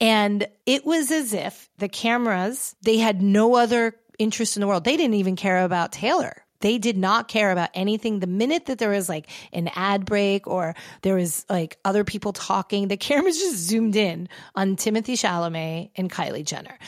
And 0.00 0.46
it 0.66 0.86
was 0.86 1.10
as 1.10 1.34
if 1.34 1.68
the 1.78 1.88
cameras, 1.88 2.76
they 2.82 2.98
had 2.98 3.20
no 3.20 3.56
other 3.56 3.96
interest 4.20 4.56
in 4.56 4.60
the 4.60 4.68
world. 4.68 4.84
They 4.84 4.96
didn't 4.96 5.14
even 5.14 5.34
care 5.34 5.64
about 5.64 5.92
Taylor. 5.92 6.45
They 6.60 6.78
did 6.78 6.96
not 6.96 7.28
care 7.28 7.52
about 7.52 7.70
anything. 7.74 8.20
The 8.20 8.26
minute 8.26 8.66
that 8.66 8.78
there 8.78 8.90
was 8.90 9.08
like 9.08 9.28
an 9.52 9.68
ad 9.74 10.04
break 10.04 10.46
or 10.46 10.74
there 11.02 11.14
was 11.14 11.44
like 11.48 11.78
other 11.84 12.04
people 12.04 12.32
talking, 12.32 12.88
the 12.88 12.96
cameras 13.08 13.38
just 13.38 13.56
zoomed 13.56 13.96
in 13.96 14.28
on 14.54 14.76
Timothée 14.76 15.14
Chalamet 15.14 15.90
and 15.96 16.10
Kylie 16.10 16.44
Jenner, 16.44 16.78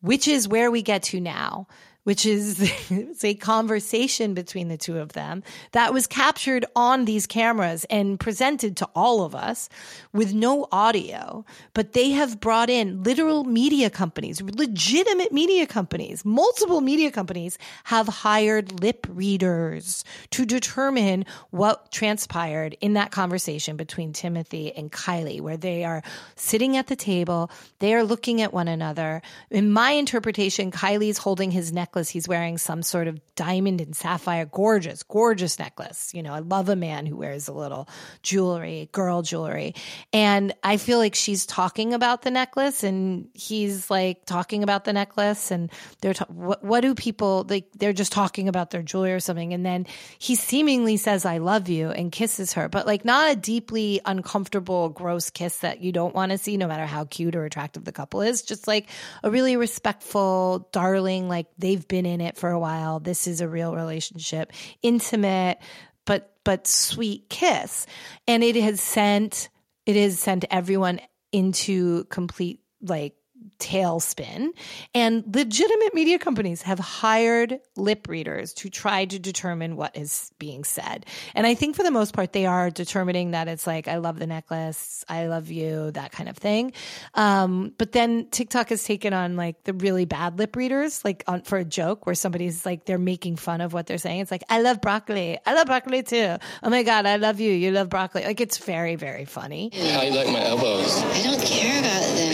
which 0.00 0.28
is 0.28 0.48
where 0.48 0.70
we 0.70 0.82
get 0.82 1.02
to 1.04 1.20
now 1.20 1.66
which 2.04 2.26
is 2.26 2.60
it's 2.90 3.24
a 3.24 3.34
conversation 3.34 4.34
between 4.34 4.68
the 4.68 4.76
two 4.76 4.98
of 4.98 5.12
them 5.12 5.42
that 5.72 5.92
was 5.92 6.06
captured 6.06 6.64
on 6.74 7.04
these 7.04 7.26
cameras 7.26 7.84
and 7.90 8.18
presented 8.18 8.76
to 8.76 8.88
all 8.94 9.24
of 9.24 9.34
us 9.34 9.68
with 10.12 10.34
no 10.34 10.66
audio. 10.72 11.44
But 11.74 11.92
they 11.92 12.10
have 12.10 12.40
brought 12.40 12.70
in 12.70 13.02
literal 13.02 13.44
media 13.44 13.90
companies, 13.90 14.42
legitimate 14.42 15.32
media 15.32 15.66
companies, 15.66 16.24
multiple 16.24 16.80
media 16.80 17.10
companies 17.10 17.58
have 17.84 18.08
hired 18.08 18.80
lip 18.80 19.06
readers 19.08 20.04
to 20.30 20.44
determine 20.44 21.24
what 21.50 21.90
transpired 21.92 22.76
in 22.80 22.94
that 22.94 23.10
conversation 23.10 23.76
between 23.76 24.12
Timothy 24.12 24.72
and 24.72 24.90
Kylie, 24.90 25.40
where 25.40 25.56
they 25.56 25.84
are 25.84 26.02
sitting 26.36 26.76
at 26.76 26.88
the 26.88 26.96
table, 26.96 27.50
they 27.78 27.94
are 27.94 28.04
looking 28.04 28.42
at 28.42 28.52
one 28.52 28.68
another. 28.68 29.22
In 29.50 29.70
my 29.70 29.92
interpretation, 29.92 30.70
Kylie's 30.70 31.18
holding 31.18 31.50
his 31.50 31.72
necklace. 31.92 32.08
He's 32.08 32.26
wearing 32.26 32.56
some 32.56 32.82
sort 32.82 33.06
of 33.06 33.20
diamond 33.34 33.82
and 33.82 33.94
sapphire, 33.94 34.46
gorgeous, 34.46 35.02
gorgeous 35.02 35.58
necklace. 35.58 36.12
You 36.14 36.22
know, 36.22 36.32
I 36.32 36.38
love 36.38 36.70
a 36.70 36.76
man 36.76 37.04
who 37.04 37.16
wears 37.16 37.48
a 37.48 37.52
little 37.52 37.86
jewelry, 38.22 38.88
girl 38.92 39.20
jewelry. 39.20 39.74
And 40.10 40.54
I 40.62 40.78
feel 40.78 40.96
like 40.96 41.14
she's 41.14 41.44
talking 41.44 41.92
about 41.92 42.22
the 42.22 42.30
necklace 42.30 42.82
and 42.82 43.28
he's 43.34 43.90
like 43.90 44.24
talking 44.24 44.62
about 44.62 44.84
the 44.84 44.94
necklace. 44.94 45.50
And 45.50 45.70
they're, 46.00 46.14
ta- 46.14 46.24
what, 46.28 46.64
what 46.64 46.80
do 46.80 46.94
people, 46.94 47.44
like, 47.46 47.66
they're 47.76 47.92
just 47.92 48.12
talking 48.12 48.48
about 48.48 48.70
their 48.70 48.82
jewelry 48.82 49.12
or 49.12 49.20
something. 49.20 49.52
And 49.52 49.66
then 49.66 49.86
he 50.18 50.34
seemingly 50.34 50.96
says, 50.96 51.26
I 51.26 51.38
love 51.38 51.68
you 51.68 51.90
and 51.90 52.10
kisses 52.10 52.54
her, 52.54 52.70
but 52.70 52.86
like 52.86 53.04
not 53.04 53.30
a 53.30 53.36
deeply 53.36 54.00
uncomfortable, 54.06 54.88
gross 54.88 55.28
kiss 55.28 55.58
that 55.58 55.82
you 55.82 55.92
don't 55.92 56.14
want 56.14 56.32
to 56.32 56.38
see, 56.38 56.56
no 56.56 56.68
matter 56.68 56.86
how 56.86 57.04
cute 57.04 57.36
or 57.36 57.44
attractive 57.44 57.84
the 57.84 57.92
couple 57.92 58.22
is. 58.22 58.40
Just 58.40 58.66
like 58.66 58.88
a 59.22 59.30
really 59.30 59.58
respectful, 59.58 60.70
darling, 60.72 61.28
like 61.28 61.48
they've 61.58 61.81
been 61.88 62.06
in 62.06 62.20
it 62.20 62.36
for 62.36 62.50
a 62.50 62.58
while. 62.58 63.00
This 63.00 63.26
is 63.26 63.40
a 63.40 63.48
real 63.48 63.74
relationship, 63.74 64.52
intimate, 64.82 65.58
but 66.04 66.34
but 66.44 66.66
sweet 66.66 67.28
kiss. 67.28 67.86
And 68.26 68.42
it 68.42 68.56
has 68.56 68.80
sent 68.80 69.48
it 69.86 69.96
has 69.96 70.18
sent 70.18 70.44
everyone 70.50 71.00
into 71.32 72.04
complete 72.04 72.60
like 72.80 73.14
tailspin. 73.58 74.48
And 74.94 75.24
legitimate 75.34 75.94
media 75.94 76.18
companies 76.18 76.62
have 76.62 76.78
hired 76.78 77.60
lip 77.76 78.08
readers 78.08 78.52
to 78.54 78.70
try 78.70 79.04
to 79.04 79.18
determine 79.18 79.76
what 79.76 79.96
is 79.96 80.32
being 80.38 80.64
said. 80.64 81.06
And 81.34 81.46
I 81.46 81.54
think 81.54 81.76
for 81.76 81.82
the 81.82 81.90
most 81.90 82.12
part, 82.12 82.32
they 82.32 82.46
are 82.46 82.70
determining 82.70 83.32
that 83.32 83.48
it's 83.48 83.66
like, 83.66 83.88
I 83.88 83.96
love 83.96 84.18
the 84.18 84.26
necklace, 84.26 85.04
I 85.08 85.26
love 85.26 85.50
you, 85.50 85.90
that 85.92 86.12
kind 86.12 86.28
of 86.28 86.36
thing. 86.36 86.72
Um, 87.14 87.72
but 87.78 87.92
then 87.92 88.28
TikTok 88.30 88.70
has 88.70 88.84
taken 88.84 89.12
on 89.12 89.36
like 89.36 89.64
the 89.64 89.72
really 89.74 90.04
bad 90.04 90.38
lip 90.38 90.56
readers, 90.56 91.04
like 91.04 91.24
on, 91.26 91.42
for 91.42 91.58
a 91.58 91.64
joke 91.64 92.06
where 92.06 92.14
somebody's 92.14 92.66
like, 92.66 92.84
they're 92.84 92.98
making 92.98 93.36
fun 93.36 93.60
of 93.60 93.72
what 93.72 93.86
they're 93.86 93.98
saying. 93.98 94.20
It's 94.20 94.30
like, 94.30 94.44
I 94.48 94.60
love 94.60 94.80
broccoli. 94.80 95.38
I 95.44 95.54
love 95.54 95.66
broccoli 95.66 96.02
too. 96.02 96.36
Oh 96.62 96.70
my 96.70 96.82
God, 96.82 97.06
I 97.06 97.16
love 97.16 97.40
you. 97.40 97.52
You 97.52 97.70
love 97.72 97.88
broccoli. 97.88 98.24
Like 98.24 98.40
it's 98.40 98.58
very, 98.58 98.96
very 98.96 99.24
funny. 99.24 99.70
How 99.72 100.02
you 100.02 100.12
like 100.12 100.28
my 100.28 100.44
elbows? 100.44 100.98
I 100.98 101.22
don't 101.22 101.42
care 101.42 101.78
about 101.78 102.16
them, 102.16 102.30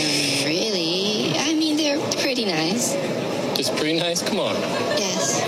really. 0.47 1.33
I 1.39 1.55
mean, 1.55 1.77
they're 1.77 2.01
pretty 2.23 2.45
nice. 2.45 2.95
Just 3.59 3.75
pretty 3.75 3.99
nice? 3.99 4.23
Come 4.23 4.39
on. 4.39 4.55
Yes. 4.55 5.43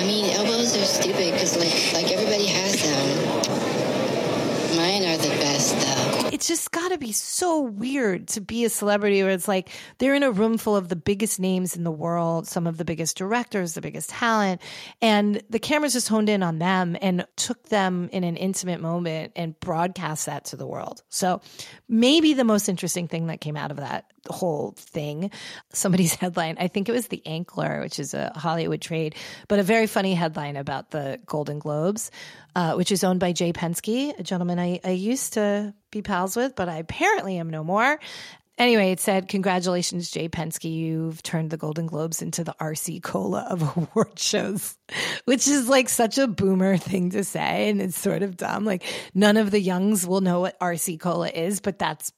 I 0.00 0.06
mean, 0.06 0.30
elbows 0.30 0.76
are 0.76 0.84
stupid 0.84 1.32
because, 1.32 1.56
like, 1.56 1.92
like 1.92 2.12
everybody 2.12 2.46
has 2.46 2.80
them. 2.80 4.76
Mine 4.76 5.02
are 5.02 5.16
the 5.16 5.30
best, 5.40 5.74
though. 5.74 6.28
it's 6.32 6.46
just 6.46 6.70
got 6.70 6.90
to 6.92 6.98
be 6.98 7.10
so 7.10 7.62
weird 7.62 8.28
to 8.28 8.40
be 8.40 8.64
a 8.64 8.68
celebrity 8.68 9.22
where 9.22 9.32
it's 9.32 9.48
like 9.48 9.70
they're 9.98 10.14
in 10.14 10.22
a 10.22 10.30
room 10.30 10.56
full 10.56 10.76
of 10.76 10.88
the 10.88 10.94
biggest 10.94 11.40
names 11.40 11.74
in 11.74 11.82
the 11.82 11.90
world, 11.90 12.46
some 12.46 12.66
of 12.66 12.76
the 12.76 12.84
biggest 12.84 13.16
directors, 13.16 13.74
the 13.74 13.80
biggest 13.80 14.10
talent, 14.10 14.60
and 15.02 15.42
the 15.50 15.58
cameras 15.58 15.94
just 15.94 16.08
honed 16.08 16.28
in 16.28 16.44
on 16.44 16.60
them 16.60 16.96
and 17.00 17.26
took 17.34 17.60
them 17.70 18.08
in 18.12 18.22
an 18.22 18.36
intimate 18.36 18.80
moment 18.80 19.32
and 19.34 19.58
broadcast 19.58 20.26
that 20.26 20.44
to 20.44 20.56
the 20.56 20.66
world. 20.66 21.02
So 21.08 21.40
maybe 21.88 22.34
the 22.34 22.44
most 22.44 22.68
interesting 22.68 23.08
thing 23.08 23.26
that 23.28 23.40
came 23.40 23.56
out 23.56 23.72
of 23.72 23.78
that 23.78 24.04
whole 24.28 24.74
thing, 24.76 25.30
somebody's 25.72 26.14
headline, 26.20 26.56
I 26.58 26.68
think 26.68 26.88
it 26.88 26.92
was 26.92 27.08
The 27.08 27.22
Ankler, 27.26 27.80
which 27.80 27.98
is 27.98 28.14
a 28.14 28.32
Hollywood 28.34 28.80
trade, 28.80 29.14
but 29.48 29.58
a 29.58 29.62
very 29.62 29.86
funny 29.86 30.14
headline 30.14 30.56
about 30.56 30.90
the 30.90 31.20
Golden 31.26 31.58
Globes, 31.58 32.10
uh, 32.54 32.74
which 32.74 32.92
is 32.92 33.04
owned 33.04 33.20
by 33.20 33.32
Jay 33.32 33.52
Penske, 33.52 34.18
a 34.18 34.22
gentleman 34.22 34.58
I, 34.58 34.80
I 34.84 34.90
used 34.90 35.34
to 35.34 35.74
be 35.90 36.02
pals 36.02 36.36
with, 36.36 36.54
but 36.56 36.68
I 36.68 36.76
apparently 36.78 37.38
am 37.38 37.50
no 37.50 37.64
more. 37.64 37.98
Anyway, 38.58 38.90
it 38.90 39.00
said, 39.00 39.28
Congratulations, 39.28 40.10
Jay 40.10 40.30
Penske. 40.30 40.72
You've 40.72 41.22
turned 41.22 41.50
the 41.50 41.58
Golden 41.58 41.86
Globes 41.86 42.22
into 42.22 42.42
the 42.42 42.54
RC 42.58 43.02
Cola 43.02 43.46
of 43.50 43.76
award 43.76 44.18
shows, 44.18 44.78
which 45.26 45.46
is 45.46 45.68
like 45.68 45.90
such 45.90 46.16
a 46.16 46.26
boomer 46.26 46.78
thing 46.78 47.10
to 47.10 47.22
say. 47.22 47.68
And 47.68 47.82
it's 47.82 47.98
sort 47.98 48.22
of 48.22 48.36
dumb. 48.36 48.64
Like, 48.64 48.82
none 49.14 49.36
of 49.36 49.50
the 49.50 49.60
youngs 49.60 50.06
will 50.06 50.22
know 50.22 50.40
what 50.40 50.58
RC 50.58 50.98
Cola 51.00 51.28
is, 51.28 51.60
but 51.60 51.78
that's 51.78 52.12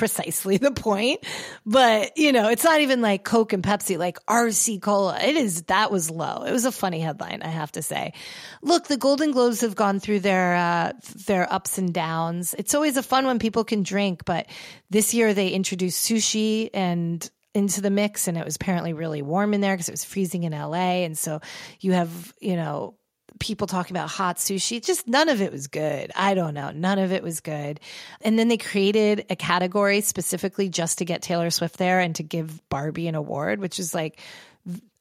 precisely 0.00 0.56
the 0.56 0.70
point. 0.70 1.20
But, 1.66 2.16
you 2.16 2.32
know, 2.32 2.48
it's 2.48 2.64
not 2.64 2.80
even 2.80 3.02
like 3.02 3.22
Coke 3.22 3.52
and 3.52 3.62
Pepsi, 3.62 3.98
like 3.98 4.18
RC 4.26 4.80
Cola. 4.80 5.20
It 5.20 5.36
is, 5.36 5.64
that 5.64 5.92
was 5.92 6.10
low. 6.10 6.44
It 6.44 6.52
was 6.52 6.64
a 6.64 6.72
funny 6.72 7.00
headline, 7.00 7.42
I 7.42 7.48
have 7.48 7.70
to 7.72 7.82
say. 7.82 8.14
Look, 8.62 8.88
the 8.88 8.96
Golden 8.96 9.30
Globes 9.30 9.60
have 9.60 9.76
gone 9.76 10.00
through 10.00 10.20
their, 10.20 10.56
uh, 10.56 10.92
their 11.26 11.52
ups 11.52 11.76
and 11.76 11.92
downs. 11.92 12.54
It's 12.56 12.74
always 12.74 12.96
a 12.96 13.02
fun 13.02 13.26
when 13.26 13.38
people 13.38 13.62
can 13.62 13.82
drink, 13.82 14.24
but 14.24 14.46
this 14.88 15.12
year 15.12 15.34
they 15.34 15.50
introduced 15.50 16.08
sushi 16.08 16.70
and 16.72 17.30
into 17.52 17.82
the 17.82 17.90
mix 17.90 18.26
and 18.26 18.38
it 18.38 18.44
was 18.44 18.56
apparently 18.56 18.94
really 18.94 19.22
warm 19.22 19.52
in 19.52 19.60
there 19.60 19.74
because 19.74 19.88
it 19.88 19.92
was 19.92 20.04
freezing 20.04 20.44
in 20.44 20.52
LA. 20.52 21.04
And 21.04 21.18
so 21.18 21.40
you 21.80 21.92
have, 21.92 22.32
you 22.40 22.56
know, 22.56 22.94
people 23.38 23.66
talking 23.66 23.96
about 23.96 24.08
hot 24.08 24.36
sushi. 24.36 24.84
Just 24.84 25.06
none 25.06 25.28
of 25.28 25.40
it 25.40 25.52
was 25.52 25.66
good. 25.66 26.10
I 26.14 26.34
don't 26.34 26.54
know. 26.54 26.70
None 26.70 26.98
of 26.98 27.12
it 27.12 27.22
was 27.22 27.40
good. 27.40 27.80
And 28.20 28.38
then 28.38 28.48
they 28.48 28.56
created 28.56 29.26
a 29.30 29.36
category 29.36 30.00
specifically 30.00 30.68
just 30.68 30.98
to 30.98 31.04
get 31.04 31.22
Taylor 31.22 31.50
Swift 31.50 31.78
there 31.78 32.00
and 32.00 32.14
to 32.16 32.22
give 32.22 32.68
Barbie 32.68 33.08
an 33.08 33.14
award, 33.14 33.60
which 33.60 33.78
is 33.78 33.94
like 33.94 34.20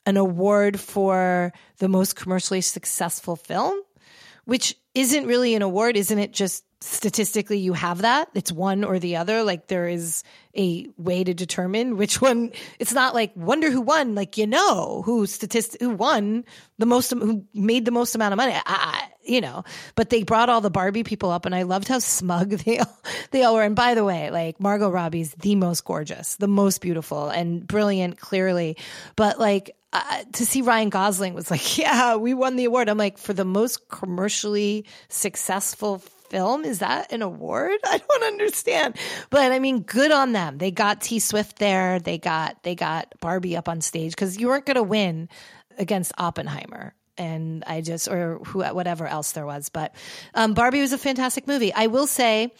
an 0.05 0.17
award 0.17 0.79
for 0.79 1.53
the 1.77 1.89
most 1.89 2.15
commercially 2.15 2.61
successful 2.61 3.35
film, 3.35 3.79
which 4.45 4.75
isn't 4.95 5.27
really 5.27 5.55
an 5.55 5.61
award. 5.61 5.97
Isn't 5.97 6.19
it 6.19 6.31
just 6.31 6.63
statistically 6.81 7.57
you 7.57 7.73
have 7.73 7.99
that. 7.99 8.29
It's 8.33 8.51
one 8.51 8.83
or 8.83 8.99
the 8.99 9.17
other. 9.17 9.43
Like 9.43 9.67
there 9.67 9.87
is 9.87 10.23
a 10.55 10.87
way 10.97 11.23
to 11.23 11.33
determine 11.33 11.97
which 11.97 12.21
one. 12.21 12.51
It's 12.79 12.93
not 12.93 13.13
like 13.13 13.31
wonder 13.35 13.69
who 13.69 13.81
won. 13.81 14.15
Like 14.15 14.37
you 14.37 14.47
know 14.47 15.01
who 15.05 15.25
statistic 15.25 15.81
who 15.81 15.89
won 15.89 16.45
the 16.77 16.85
most, 16.85 17.11
who 17.11 17.45
made 17.53 17.85
the 17.85 17.91
most 17.91 18.15
amount 18.15 18.33
of 18.33 18.37
money. 18.37 18.53
I, 18.65 19.09
you 19.23 19.41
know, 19.41 19.63
but 19.95 20.09
they 20.09 20.23
brought 20.23 20.49
all 20.49 20.61
the 20.61 20.69
Barbie 20.69 21.03
people 21.03 21.29
up, 21.31 21.45
and 21.45 21.53
I 21.53 21.63
loved 21.63 21.87
how 21.87 21.99
smug 21.99 22.49
they 22.65 22.79
all, 22.79 22.99
they 23.31 23.43
all 23.43 23.55
were. 23.55 23.63
And 23.63 23.75
by 23.75 23.93
the 23.93 24.05
way, 24.05 24.31
like 24.31 24.59
Margot 24.59 24.89
Robbie's 24.89 25.33
the 25.33 25.55
most 25.55 25.83
gorgeous, 25.83 26.37
the 26.37 26.47
most 26.47 26.81
beautiful, 26.81 27.29
and 27.29 27.67
brilliant, 27.67 28.19
clearly. 28.19 28.77
But 29.17 29.37
like 29.37 29.75
uh, 29.91 30.23
to 30.33 30.45
see 30.45 30.61
Ryan 30.61 30.89
Gosling 30.89 31.33
was 31.33 31.51
like, 31.51 31.77
yeah, 31.77 32.15
we 32.15 32.33
won 32.33 32.55
the 32.55 32.65
award. 32.65 32.87
I'm 32.87 32.97
like, 32.97 33.17
for 33.17 33.33
the 33.33 33.45
most 33.45 33.89
commercially 33.89 34.85
successful 35.09 36.01
film, 36.29 36.65
is 36.65 36.79
that 36.79 37.11
an 37.11 37.21
award? 37.21 37.77
I 37.85 37.97
don't 37.97 38.23
understand. 38.23 38.95
But 39.29 39.51
I 39.51 39.59
mean, 39.59 39.81
good 39.81 40.11
on 40.11 40.31
them. 40.31 40.57
They 40.57 40.71
got 40.71 41.01
T 41.01 41.19
Swift 41.19 41.59
there. 41.59 41.99
They 41.99 42.17
got 42.17 42.63
they 42.63 42.75
got 42.75 43.13
Barbie 43.19 43.57
up 43.57 43.69
on 43.69 43.81
stage 43.81 44.11
because 44.11 44.39
you 44.39 44.47
weren't 44.47 44.65
going 44.65 44.75
to 44.75 44.83
win 44.83 45.29
against 45.77 46.11
Oppenheimer. 46.17 46.93
And 47.17 47.65
I 47.67 47.81
just, 47.81 48.07
or 48.07 48.39
who, 48.45 48.63
whatever 48.63 49.05
else 49.05 49.33
there 49.33 49.45
was. 49.45 49.67
But 49.67 49.93
um, 50.33 50.53
Barbie 50.53 50.79
was 50.79 50.93
a 50.93 50.97
fantastic 50.97 51.47
movie. 51.47 51.73
I 51.73 51.87
will 51.87 52.07
say, 52.07 52.53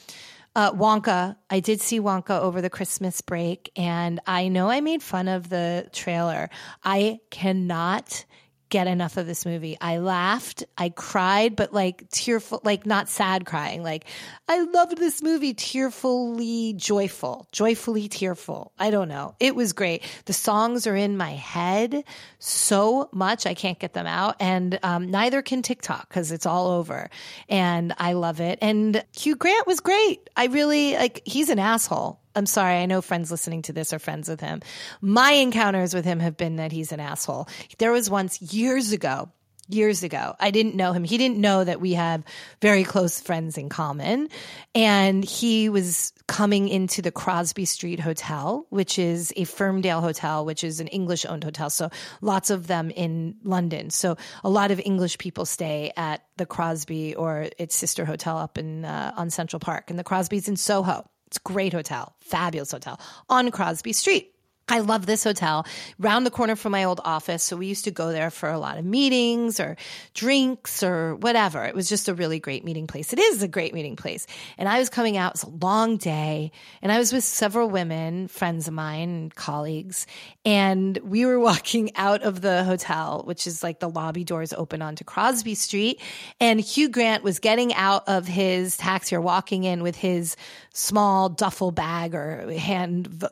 uh, 0.55 0.73
Wonka. 0.73 1.37
I 1.49 1.59
did 1.59 1.81
see 1.81 1.99
Wonka 1.99 2.41
over 2.41 2.61
the 2.61 2.69
Christmas 2.69 3.21
break, 3.21 3.71
and 3.75 4.19
I 4.25 4.47
know 4.47 4.69
I 4.69 4.81
made 4.81 5.01
fun 5.01 5.27
of 5.27 5.49
the 5.49 5.87
trailer. 5.93 6.49
I 6.83 7.19
cannot 7.29 8.25
get 8.69 8.87
enough 8.87 9.17
of 9.17 9.25
this 9.25 9.45
movie. 9.45 9.77
I 9.81 9.97
laughed, 9.97 10.63
I 10.77 10.89
cried, 10.89 11.55
but 11.55 11.73
like 11.73 12.09
tearful, 12.09 12.61
like 12.63 12.85
not 12.85 13.09
sad 13.09 13.45
crying. 13.45 13.83
Like 13.83 14.05
I 14.47 14.61
loved 14.61 14.97
this 14.97 15.21
movie, 15.21 15.53
tearfully 15.53 16.73
joyful, 16.73 17.47
joyfully 17.51 18.07
tearful. 18.07 18.71
I 18.79 18.91
don't 18.91 19.09
know. 19.09 19.35
It 19.39 19.55
was 19.55 19.73
great. 19.73 20.03
The 20.25 20.33
songs 20.33 20.87
are 20.87 20.95
in 20.95 21.17
my 21.17 21.31
head 21.31 22.03
so 22.37 23.09
much 23.11 23.45
I 23.45 23.53
can't 23.53 23.79
get 23.79 23.93
them 23.93 24.07
out, 24.07 24.35
and 24.39 24.79
um, 24.83 25.09
neither 25.11 25.41
can 25.41 25.61
TikTok 25.61 26.07
because 26.07 26.31
it's 26.31 26.45
all 26.45 26.67
over. 26.67 27.09
And 27.47 27.93
I 27.97 28.13
love 28.13 28.39
it. 28.39 28.59
And 28.61 29.03
Hugh 29.17 29.35
Grant 29.35 29.67
was 29.67 29.79
great. 29.79 30.29
I 30.35 30.45
really 30.45 30.93
like. 30.93 31.21
He's 31.25 31.49
an 31.49 31.59
asshole. 31.59 32.19
I'm 32.35 32.45
sorry. 32.45 32.75
I 32.75 32.85
know 32.85 33.01
friends 33.01 33.31
listening 33.31 33.63
to 33.63 33.73
this 33.73 33.93
are 33.93 33.99
friends 33.99 34.29
with 34.29 34.39
him. 34.39 34.61
My 35.01 35.31
encounters 35.31 35.93
with 35.93 36.05
him 36.05 36.19
have 36.19 36.37
been 36.37 36.57
that 36.57 36.71
he's 36.71 36.91
an 36.91 36.99
asshole. 36.99 37.47
There 37.77 37.91
was 37.91 38.09
once 38.09 38.41
years 38.41 38.91
ago, 38.91 39.31
years 39.69 40.01
ago, 40.03 40.35
I 40.39 40.51
didn't 40.51 40.75
know 40.75 40.93
him. 40.93 41.03
He 41.03 41.17
didn't 41.17 41.37
know 41.37 41.63
that 41.63 41.79
we 41.79 41.93
have 41.93 42.23
very 42.61 42.83
close 42.83 43.19
friends 43.19 43.57
in 43.57 43.69
common. 43.69 44.29
And 44.73 45.23
he 45.23 45.69
was 45.69 46.11
coming 46.27 46.67
into 46.67 47.01
the 47.01 47.11
Crosby 47.11 47.65
Street 47.65 47.99
Hotel, 47.99 48.65
which 48.69 48.97
is 48.97 49.31
a 49.35 49.45
Firmdale 49.45 50.01
hotel, 50.01 50.43
which 50.43 50.63
is 50.63 50.79
an 50.79 50.87
English 50.87 51.25
owned 51.25 51.43
hotel. 51.43 51.69
So 51.69 51.89
lots 52.21 52.49
of 52.49 52.67
them 52.67 52.89
in 52.89 53.35
London. 53.43 53.91
So 53.91 54.17
a 54.43 54.49
lot 54.49 54.71
of 54.71 54.81
English 54.83 55.19
people 55.19 55.45
stay 55.45 55.91
at 55.95 56.23
the 56.37 56.45
Crosby 56.45 57.15
or 57.15 57.47
its 57.57 57.75
sister 57.75 58.05
hotel 58.05 58.37
up 58.37 58.57
in 58.57 58.85
uh, 58.85 59.13
on 59.15 59.29
Central 59.29 59.59
Park. 59.59 59.89
And 59.89 59.99
the 59.99 60.03
Crosby's 60.03 60.47
in 60.47 60.57
Soho. 60.57 61.05
It's 61.29 61.37
a 61.37 61.41
great 61.41 61.73
hotel, 61.73 62.15
fabulous 62.19 62.71
hotel 62.71 62.99
on 63.29 63.51
Crosby 63.51 63.93
Street. 63.93 64.33
I 64.69 64.79
love 64.79 65.07
this 65.07 65.23
hotel 65.23 65.65
round 65.97 66.25
the 66.25 66.31
corner 66.31 66.55
from 66.55 66.71
my 66.71 66.83
old 66.83 67.01
office. 67.03 67.43
So 67.43 67.57
we 67.57 67.65
used 67.65 67.85
to 67.85 67.91
go 67.91 68.11
there 68.11 68.29
for 68.29 68.49
a 68.49 68.59
lot 68.59 68.77
of 68.77 68.85
meetings 68.85 69.59
or 69.59 69.77
drinks 70.13 70.83
or 70.83 71.15
whatever. 71.15 71.65
It 71.65 71.73
was 71.73 71.89
just 71.89 72.07
a 72.07 72.13
really 72.13 72.39
great 72.39 72.63
meeting 72.63 72.85
place. 72.85 73.11
It 73.11 73.19
is 73.19 73.41
a 73.41 73.47
great 73.47 73.73
meeting 73.73 73.95
place. 73.95 74.27
And 74.59 74.69
I 74.69 74.77
was 74.77 74.89
coming 74.89 75.17
out. 75.17 75.31
It 75.31 75.43
was 75.43 75.43
a 75.43 75.65
long 75.65 75.97
day 75.97 76.51
and 76.83 76.91
I 76.91 76.99
was 76.99 77.11
with 77.11 77.23
several 77.23 77.69
women, 77.69 78.27
friends 78.27 78.67
of 78.67 78.73
mine, 78.75 79.31
colleagues. 79.33 80.05
And 80.45 80.97
we 80.99 81.25
were 81.25 81.39
walking 81.49 81.95
out 81.95 82.21
of 82.21 82.41
the 82.41 82.63
hotel, 82.63 83.23
which 83.25 83.47
is 83.47 83.63
like 83.63 83.79
the 83.79 83.89
lobby 83.89 84.23
doors 84.23 84.53
open 84.53 84.83
onto 84.83 85.03
Crosby 85.03 85.55
Street. 85.55 85.99
And 86.39 86.59
Hugh 86.59 86.89
Grant 86.89 87.23
was 87.23 87.39
getting 87.39 87.73
out 87.73 88.07
of 88.07 88.27
his 88.27 88.77
taxi 88.77 89.15
or 89.15 89.21
walking 89.21 89.63
in 89.63 89.81
with 89.81 89.95
his 89.95 90.35
small 90.73 91.29
duffel 91.29 91.71
bag 91.71 92.13
or 92.13 92.51
hand 92.51 93.25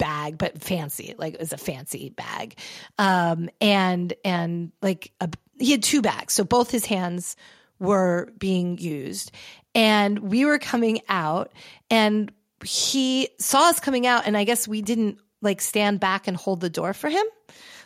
bag, 0.00 0.38
but 0.38 0.60
fancy, 0.60 1.14
like 1.18 1.34
it 1.34 1.40
was 1.40 1.52
a 1.52 1.58
fancy 1.58 2.08
bag. 2.08 2.58
Um, 2.98 3.50
and, 3.60 4.12
and 4.24 4.72
like 4.82 5.12
a, 5.20 5.28
he 5.58 5.70
had 5.70 5.82
two 5.82 6.02
bags. 6.02 6.32
So 6.32 6.42
both 6.42 6.70
his 6.70 6.86
hands 6.86 7.36
were 7.78 8.32
being 8.38 8.78
used 8.78 9.30
and 9.74 10.18
we 10.18 10.44
were 10.44 10.58
coming 10.58 11.00
out 11.08 11.52
and 11.90 12.32
he 12.64 13.28
saw 13.38 13.68
us 13.68 13.78
coming 13.78 14.06
out 14.06 14.26
and 14.26 14.36
I 14.36 14.44
guess 14.44 14.66
we 14.66 14.82
didn't 14.82 15.18
like 15.42 15.60
stand 15.60 16.00
back 16.00 16.26
and 16.26 16.36
hold 16.36 16.60
the 16.60 16.70
door 16.70 16.92
for 16.92 17.08
him. 17.08 17.24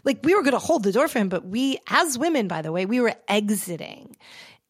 Like 0.04 0.20
we 0.22 0.34
were 0.34 0.42
going 0.42 0.52
to 0.52 0.58
hold 0.58 0.84
the 0.84 0.92
door 0.92 1.08
for 1.08 1.18
him, 1.18 1.28
but 1.28 1.44
we, 1.44 1.78
as 1.88 2.16
women, 2.16 2.48
by 2.48 2.62
the 2.62 2.72
way, 2.72 2.86
we 2.86 3.00
were 3.00 3.14
exiting 3.28 4.16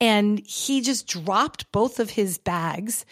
and 0.00 0.44
he 0.46 0.80
just 0.80 1.06
dropped 1.06 1.70
both 1.72 2.00
of 2.00 2.10
his 2.10 2.38
bags 2.38 3.04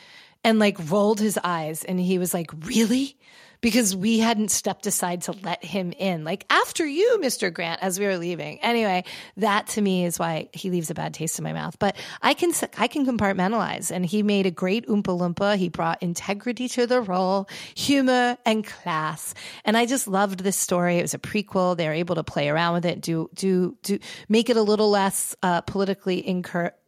and 0.44 0.58
like 0.58 0.76
rolled 0.90 1.20
his 1.20 1.38
eyes 1.42 1.84
and 1.84 2.00
he 2.00 2.18
was 2.18 2.34
like, 2.34 2.50
really? 2.64 3.16
Because 3.62 3.94
we 3.96 4.18
hadn't 4.18 4.50
stepped 4.50 4.86
aside 4.86 5.22
to 5.22 5.32
let 5.42 5.64
him 5.64 5.92
in. 5.92 6.24
Like 6.24 6.44
after 6.50 6.84
you, 6.84 7.18
Mr. 7.22 7.50
Grant, 7.50 7.82
as 7.82 7.98
we 7.98 8.04
were 8.04 8.18
leaving. 8.18 8.60
Anyway, 8.60 9.04
that 9.38 9.68
to 9.68 9.80
me 9.80 10.04
is 10.04 10.18
why 10.18 10.50
he 10.52 10.68
leaves 10.68 10.90
a 10.90 10.94
bad 10.94 11.14
taste 11.14 11.38
in 11.38 11.44
my 11.44 11.54
mouth. 11.54 11.78
But 11.78 11.96
I 12.20 12.34
can 12.34 12.52
I 12.76 12.88
can 12.88 13.06
compartmentalize, 13.06 13.90
and 13.90 14.04
he 14.04 14.22
made 14.22 14.44
a 14.44 14.50
great 14.50 14.86
Oompa 14.88 15.18
Loompa. 15.18 15.56
He 15.56 15.68
brought 15.68 16.02
integrity 16.02 16.68
to 16.70 16.86
the 16.86 17.00
role, 17.00 17.48
humor 17.74 18.36
and 18.44 18.66
class, 18.66 19.32
and 19.64 19.76
I 19.76 19.86
just 19.86 20.06
loved 20.06 20.40
this 20.40 20.56
story. 20.56 20.98
It 20.98 21.02
was 21.02 21.14
a 21.14 21.18
prequel. 21.18 21.76
They 21.76 21.86
were 21.86 21.94
able 21.94 22.16
to 22.16 22.24
play 22.24 22.48
around 22.48 22.74
with 22.74 22.84
it, 22.84 23.00
do 23.00 23.30
do 23.34 23.76
do 23.82 23.98
make 24.28 24.50
it 24.50 24.56
a 24.56 24.62
little 24.62 24.90
less 24.90 25.34
uh, 25.42 25.62
politically 25.62 26.26
incorrect. 26.26 26.78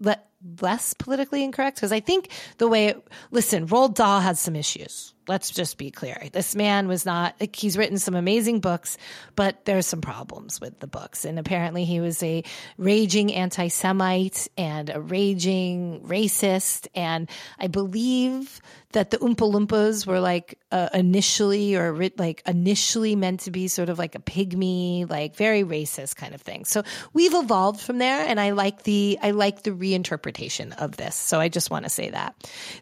Less 0.60 0.92
politically 0.92 1.42
incorrect 1.42 1.78
because 1.78 1.90
I 1.90 2.00
think 2.00 2.28
the 2.58 2.68
way 2.68 2.88
it, 2.88 3.08
listen, 3.30 3.66
Roald 3.66 3.94
Dahl 3.94 4.20
has 4.20 4.38
some 4.38 4.54
issues 4.54 5.13
let's 5.28 5.50
just 5.50 5.78
be 5.78 5.90
clear. 5.90 6.28
This 6.32 6.54
man 6.54 6.88
was 6.88 7.06
not, 7.06 7.34
he's 7.54 7.78
written 7.78 7.98
some 7.98 8.14
amazing 8.14 8.60
books, 8.60 8.98
but 9.36 9.64
there's 9.64 9.86
some 9.86 10.00
problems 10.00 10.60
with 10.60 10.78
the 10.80 10.86
books. 10.86 11.24
And 11.24 11.38
apparently 11.38 11.84
he 11.84 12.00
was 12.00 12.22
a 12.22 12.44
raging 12.76 13.32
anti 13.32 13.68
Semite 13.68 14.48
and 14.56 14.90
a 14.90 15.00
raging 15.00 16.02
racist. 16.06 16.88
And 16.94 17.28
I 17.58 17.68
believe 17.68 18.60
that 18.92 19.10
the 19.10 19.18
Oompa 19.18 19.50
Loompas 19.50 20.06
were 20.06 20.20
like 20.20 20.58
uh, 20.70 20.88
initially 20.94 21.74
or 21.74 22.10
like 22.16 22.42
initially 22.46 23.16
meant 23.16 23.40
to 23.40 23.50
be 23.50 23.66
sort 23.68 23.88
of 23.88 23.98
like 23.98 24.14
a 24.14 24.20
pygmy, 24.20 25.08
like 25.08 25.36
very 25.36 25.64
racist 25.64 26.16
kind 26.16 26.34
of 26.34 26.40
thing. 26.40 26.64
So 26.64 26.82
we've 27.12 27.34
evolved 27.34 27.80
from 27.80 27.98
there. 27.98 28.26
And 28.26 28.38
I 28.38 28.50
like 28.50 28.82
the, 28.82 29.18
I 29.22 29.32
like 29.32 29.62
the 29.62 29.70
reinterpretation 29.70 30.76
of 30.76 30.96
this. 30.96 31.16
So 31.16 31.40
I 31.40 31.48
just 31.48 31.70
want 31.70 31.84
to 31.84 31.90
say 31.90 32.10
that. 32.10 32.34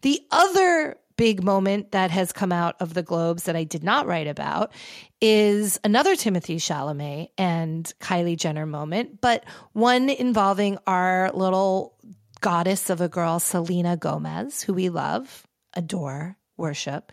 The 0.03 0.21
other 0.31 0.97
big 1.17 1.43
moment 1.43 1.93
that 1.93 2.11
has 2.11 2.33
come 2.33 2.53
out 2.53 2.77
of 2.81 2.95
the 2.95 3.03
Globes 3.03 3.45
that 3.45 3.57
I 3.57 3.65
did 3.65 3.83
not 3.85 4.07
write 4.07 4.27
about 4.27 4.73
is 5.21 5.79
another 5.85 6.15
Timothée 6.15 6.57
Chalamet 6.57 7.29
and 7.39 7.93
Kylie 8.01 8.37
Jenner 8.37 8.67
moment, 8.67 9.21
but 9.21 9.45
one 9.73 10.09
involving 10.09 10.79
our 10.87 11.31
little 11.33 11.97
goddess 12.41 12.91
of 12.91 13.01
a 13.01 13.09
girl, 13.09 13.39
Selena 13.39 13.97
Gomez, 13.97 14.63
who 14.63 14.75
we 14.75 14.89
love, 14.89 15.47
adore, 15.75 16.37
worship. 16.57 17.13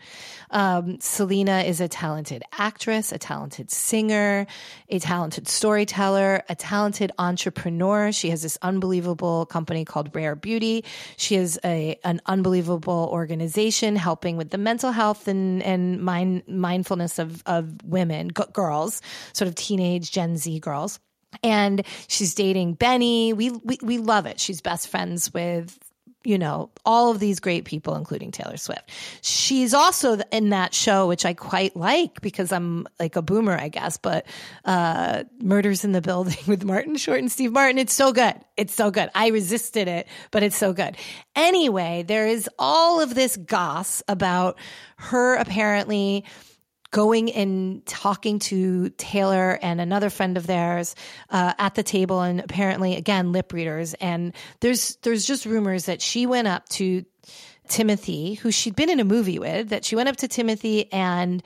Um, 0.50 1.00
Selena 1.00 1.60
is 1.60 1.80
a 1.80 1.88
talented 1.88 2.42
actress, 2.58 3.12
a 3.12 3.18
talented 3.18 3.70
singer, 3.70 4.46
a 4.88 4.98
talented 4.98 5.48
storyteller, 5.48 6.42
a 6.48 6.54
talented 6.54 7.12
entrepreneur. 7.18 8.12
She 8.12 8.30
has 8.30 8.42
this 8.42 8.58
unbelievable 8.62 9.46
company 9.46 9.84
called 9.84 10.14
Rare 10.14 10.36
Beauty. 10.36 10.84
She 11.16 11.34
has 11.36 11.58
a 11.64 11.98
an 12.04 12.20
unbelievable 12.26 13.08
organization 13.12 13.96
helping 13.96 14.36
with 14.36 14.50
the 14.50 14.58
mental 14.58 14.92
health 14.92 15.28
and 15.28 15.62
and 15.62 16.00
mind, 16.00 16.42
mindfulness 16.46 17.18
of 17.18 17.42
of 17.46 17.82
women, 17.84 18.30
g- 18.36 18.44
girls, 18.52 19.02
sort 19.32 19.48
of 19.48 19.54
teenage 19.54 20.10
Gen 20.10 20.36
Z 20.36 20.58
girls 20.60 21.00
and 21.42 21.86
she's 22.08 22.34
dating 22.34 22.74
Benny. 22.74 23.32
We, 23.32 23.50
we 23.50 23.78
we 23.82 23.98
love 23.98 24.26
it. 24.26 24.40
She's 24.40 24.60
best 24.60 24.88
friends 24.88 25.32
with 25.32 25.78
you 26.22 26.38
know, 26.38 26.70
all 26.84 27.10
of 27.10 27.18
these 27.18 27.40
great 27.40 27.64
people, 27.64 27.96
including 27.96 28.30
Taylor 28.30 28.58
Swift. 28.58 28.90
She's 29.22 29.72
also 29.72 30.18
in 30.30 30.50
that 30.50 30.74
show, 30.74 31.08
which 31.08 31.24
I 31.24 31.32
quite 31.32 31.74
like 31.74 32.20
because 32.20 32.52
I'm 32.52 32.86
like 32.98 33.16
a 33.16 33.22
boomer, 33.22 33.56
I 33.56 33.68
guess, 33.68 33.96
but 33.96 34.26
uh, 34.64 35.24
Murders 35.40 35.84
in 35.84 35.92
the 35.92 36.02
Building 36.02 36.36
with 36.46 36.64
Martin 36.64 36.96
Short 36.96 37.20
and 37.20 37.32
Steve 37.32 37.52
Martin. 37.52 37.78
It's 37.78 37.94
so 37.94 38.12
good. 38.12 38.34
It's 38.56 38.74
so 38.74 38.90
good. 38.90 39.10
I 39.14 39.28
resisted 39.28 39.88
it, 39.88 40.06
but 40.30 40.42
it's 40.42 40.56
so 40.56 40.72
good. 40.74 40.96
Anyway, 41.34 42.04
there 42.06 42.26
is 42.26 42.48
all 42.58 43.00
of 43.00 43.14
this 43.14 43.36
goss 43.38 44.02
about 44.06 44.58
her 44.96 45.36
apparently 45.36 46.24
going 46.90 47.30
and 47.32 47.84
talking 47.86 48.38
to 48.40 48.90
Taylor 48.90 49.58
and 49.62 49.80
another 49.80 50.10
friend 50.10 50.36
of 50.36 50.46
theirs 50.46 50.94
uh, 51.30 51.54
at 51.58 51.74
the 51.74 51.82
table, 51.82 52.20
and 52.20 52.40
apparently, 52.40 52.96
again, 52.96 53.32
lip 53.32 53.52
readers. 53.52 53.94
And 53.94 54.34
there's 54.60 54.96
there's 55.02 55.24
just 55.24 55.46
rumors 55.46 55.86
that 55.86 56.02
she 56.02 56.26
went 56.26 56.48
up 56.48 56.68
to 56.70 57.04
Timothy, 57.68 58.34
who 58.34 58.50
she'd 58.50 58.76
been 58.76 58.90
in 58.90 59.00
a 59.00 59.04
movie 59.04 59.38
with, 59.38 59.68
that 59.68 59.84
she 59.84 59.96
went 59.96 60.08
up 60.08 60.16
to 60.16 60.28
Timothy 60.28 60.92
and 60.92 61.42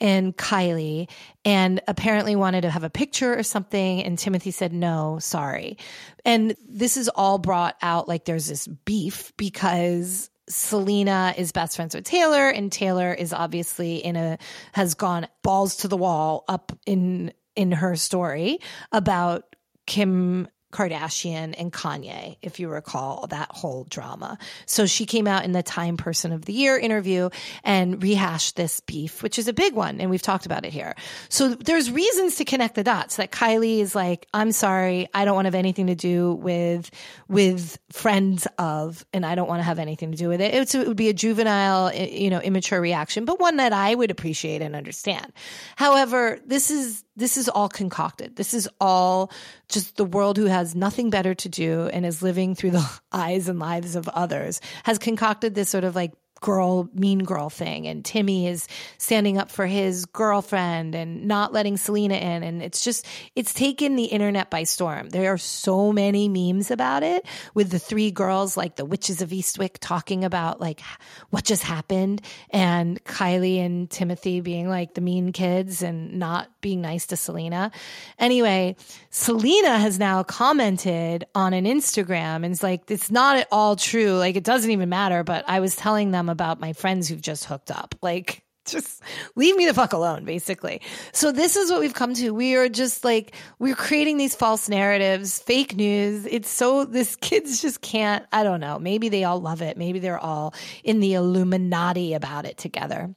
and 0.00 0.36
Kylie 0.36 1.08
and 1.44 1.80
apparently 1.86 2.36
wanted 2.36 2.62
to 2.62 2.70
have 2.70 2.84
a 2.84 2.90
picture 2.90 3.38
or 3.38 3.42
something. 3.42 4.02
And 4.02 4.18
Timothy 4.18 4.50
said, 4.50 4.72
no, 4.72 5.18
sorry. 5.20 5.78
And 6.24 6.56
this 6.68 6.96
is 6.96 7.08
all 7.08 7.38
brought 7.38 7.76
out 7.80 8.08
like 8.08 8.24
there's 8.24 8.48
this 8.48 8.66
beef 8.66 9.32
because 9.36 10.30
Selena 10.48 11.34
is 11.36 11.52
best 11.52 11.76
friends 11.76 11.94
with 11.94 12.04
Taylor, 12.04 12.48
and 12.48 12.70
Taylor 12.70 13.12
is 13.12 13.32
obviously 13.32 13.96
in 13.96 14.16
a 14.16 14.38
has 14.72 14.94
gone 14.94 15.26
balls 15.42 15.76
to 15.78 15.88
the 15.88 15.96
wall 15.96 16.44
up 16.48 16.72
in 16.86 17.32
in 17.56 17.72
her 17.72 17.96
story 17.96 18.58
about 18.92 19.56
Kim 19.86 20.48
Kardashian 20.74 21.54
and 21.56 21.72
Kanye, 21.72 22.36
if 22.42 22.58
you 22.58 22.68
recall 22.68 23.28
that 23.28 23.48
whole 23.52 23.84
drama. 23.84 24.38
So 24.66 24.86
she 24.86 25.06
came 25.06 25.28
out 25.28 25.44
in 25.44 25.52
the 25.52 25.62
Time 25.62 25.96
Person 25.96 26.32
of 26.32 26.44
the 26.44 26.52
Year 26.52 26.76
interview 26.76 27.30
and 27.62 28.02
rehashed 28.02 28.56
this 28.56 28.80
beef, 28.80 29.22
which 29.22 29.38
is 29.38 29.46
a 29.46 29.52
big 29.52 29.74
one. 29.74 30.00
And 30.00 30.10
we've 30.10 30.20
talked 30.20 30.46
about 30.46 30.64
it 30.64 30.72
here. 30.72 30.96
So 31.28 31.50
there's 31.50 31.92
reasons 31.92 32.36
to 32.36 32.44
connect 32.44 32.74
the 32.74 32.82
dots 32.82 33.16
that 33.16 33.30
Kylie 33.30 33.78
is 33.78 33.94
like, 33.94 34.26
I'm 34.34 34.50
sorry, 34.50 35.08
I 35.14 35.24
don't 35.24 35.36
want 35.36 35.44
to 35.44 35.48
have 35.48 35.54
anything 35.54 35.86
to 35.86 35.94
do 35.94 36.34
with, 36.34 36.90
with 37.28 37.78
friends 37.92 38.48
of, 38.58 39.06
and 39.12 39.24
I 39.24 39.36
don't 39.36 39.48
want 39.48 39.60
to 39.60 39.64
have 39.64 39.78
anything 39.78 40.10
to 40.10 40.18
do 40.18 40.28
with 40.28 40.40
it. 40.40 40.54
It's, 40.54 40.74
it 40.74 40.88
would 40.88 40.96
be 40.96 41.08
a 41.08 41.14
juvenile, 41.14 41.88
eh, 41.94 42.06
you 42.06 42.30
know, 42.30 42.40
immature 42.40 42.80
reaction, 42.80 43.26
but 43.26 43.38
one 43.38 43.58
that 43.58 43.72
I 43.72 43.94
would 43.94 44.10
appreciate 44.10 44.60
and 44.60 44.74
understand. 44.74 45.32
However, 45.76 46.40
this 46.44 46.72
is, 46.72 47.03
this 47.16 47.36
is 47.36 47.48
all 47.48 47.68
concocted. 47.68 48.36
This 48.36 48.54
is 48.54 48.68
all 48.80 49.30
just 49.68 49.96
the 49.96 50.04
world 50.04 50.36
who 50.36 50.46
has 50.46 50.74
nothing 50.74 51.10
better 51.10 51.34
to 51.34 51.48
do 51.48 51.88
and 51.92 52.04
is 52.04 52.22
living 52.22 52.54
through 52.54 52.72
the 52.72 53.00
eyes 53.12 53.48
and 53.48 53.58
lives 53.58 53.96
of 53.96 54.08
others 54.08 54.60
has 54.84 54.98
concocted 54.98 55.54
this 55.54 55.68
sort 55.68 55.84
of 55.84 55.94
like 55.94 56.12
girl, 56.44 56.90
mean 56.92 57.20
girl 57.20 57.48
thing. 57.48 57.86
And 57.86 58.04
Timmy 58.04 58.46
is 58.46 58.68
standing 58.98 59.38
up 59.38 59.50
for 59.50 59.64
his 59.64 60.04
girlfriend 60.04 60.94
and 60.94 61.24
not 61.24 61.54
letting 61.54 61.78
Selena 61.78 62.16
in. 62.16 62.42
And 62.42 62.62
it's 62.62 62.84
just, 62.84 63.06
it's 63.34 63.54
taken 63.54 63.96
the 63.96 64.04
internet 64.04 64.50
by 64.50 64.64
storm. 64.64 65.08
There 65.08 65.32
are 65.32 65.38
so 65.38 65.90
many 65.90 66.28
memes 66.28 66.70
about 66.70 67.02
it 67.02 67.24
with 67.54 67.70
the 67.70 67.78
three 67.78 68.10
girls, 68.10 68.58
like 68.58 68.76
the 68.76 68.84
witches 68.84 69.22
of 69.22 69.30
Eastwick, 69.30 69.78
talking 69.80 70.22
about 70.22 70.60
like 70.60 70.82
what 71.30 71.44
just 71.44 71.62
happened 71.62 72.20
and 72.50 73.02
Kylie 73.04 73.64
and 73.64 73.88
Timothy 73.88 74.42
being 74.42 74.68
like 74.68 74.92
the 74.92 75.00
mean 75.00 75.32
kids 75.32 75.82
and 75.82 76.18
not 76.18 76.50
being 76.60 76.82
nice 76.82 77.06
to 77.06 77.16
Selena. 77.16 77.70
Anyway, 78.18 78.76
Selena 79.08 79.78
has 79.78 79.98
now 79.98 80.22
commented 80.22 81.24
on 81.34 81.54
an 81.54 81.64
Instagram 81.64 82.44
and 82.44 82.52
it's 82.52 82.62
like, 82.62 82.90
it's 82.90 83.10
not 83.10 83.38
at 83.38 83.48
all 83.50 83.76
true. 83.76 84.18
Like 84.18 84.36
it 84.36 84.44
doesn't 84.44 84.70
even 84.70 84.90
matter. 84.90 85.24
But 85.24 85.46
I 85.48 85.60
was 85.60 85.74
telling 85.74 86.10
them 86.10 86.33
about 86.34 86.60
my 86.60 86.74
friends 86.74 87.08
who've 87.08 87.22
just 87.22 87.46
hooked 87.46 87.70
up. 87.70 87.94
Like, 88.02 88.44
just 88.64 89.02
leave 89.36 89.56
me 89.56 89.66
the 89.66 89.74
fuck 89.74 89.92
alone, 89.92 90.24
basically. 90.24 90.80
So 91.12 91.32
this 91.32 91.56
is 91.56 91.70
what 91.70 91.80
we've 91.80 91.94
come 91.94 92.14
to. 92.14 92.30
We 92.30 92.54
are 92.56 92.68
just 92.68 93.04
like, 93.04 93.34
we're 93.58 93.74
creating 93.74 94.16
these 94.16 94.34
false 94.34 94.68
narratives, 94.68 95.38
fake 95.38 95.76
news. 95.76 96.26
It's 96.26 96.48
so, 96.48 96.84
this 96.84 97.16
kids 97.20 97.60
just 97.60 97.80
can't, 97.80 98.24
I 98.32 98.42
don't 98.42 98.60
know. 98.60 98.78
Maybe 98.78 99.08
they 99.08 99.24
all 99.24 99.40
love 99.40 99.62
it. 99.62 99.76
Maybe 99.76 99.98
they're 99.98 100.18
all 100.18 100.54
in 100.82 101.00
the 101.00 101.14
Illuminati 101.14 102.14
about 102.14 102.46
it 102.46 102.58
together. 102.58 103.14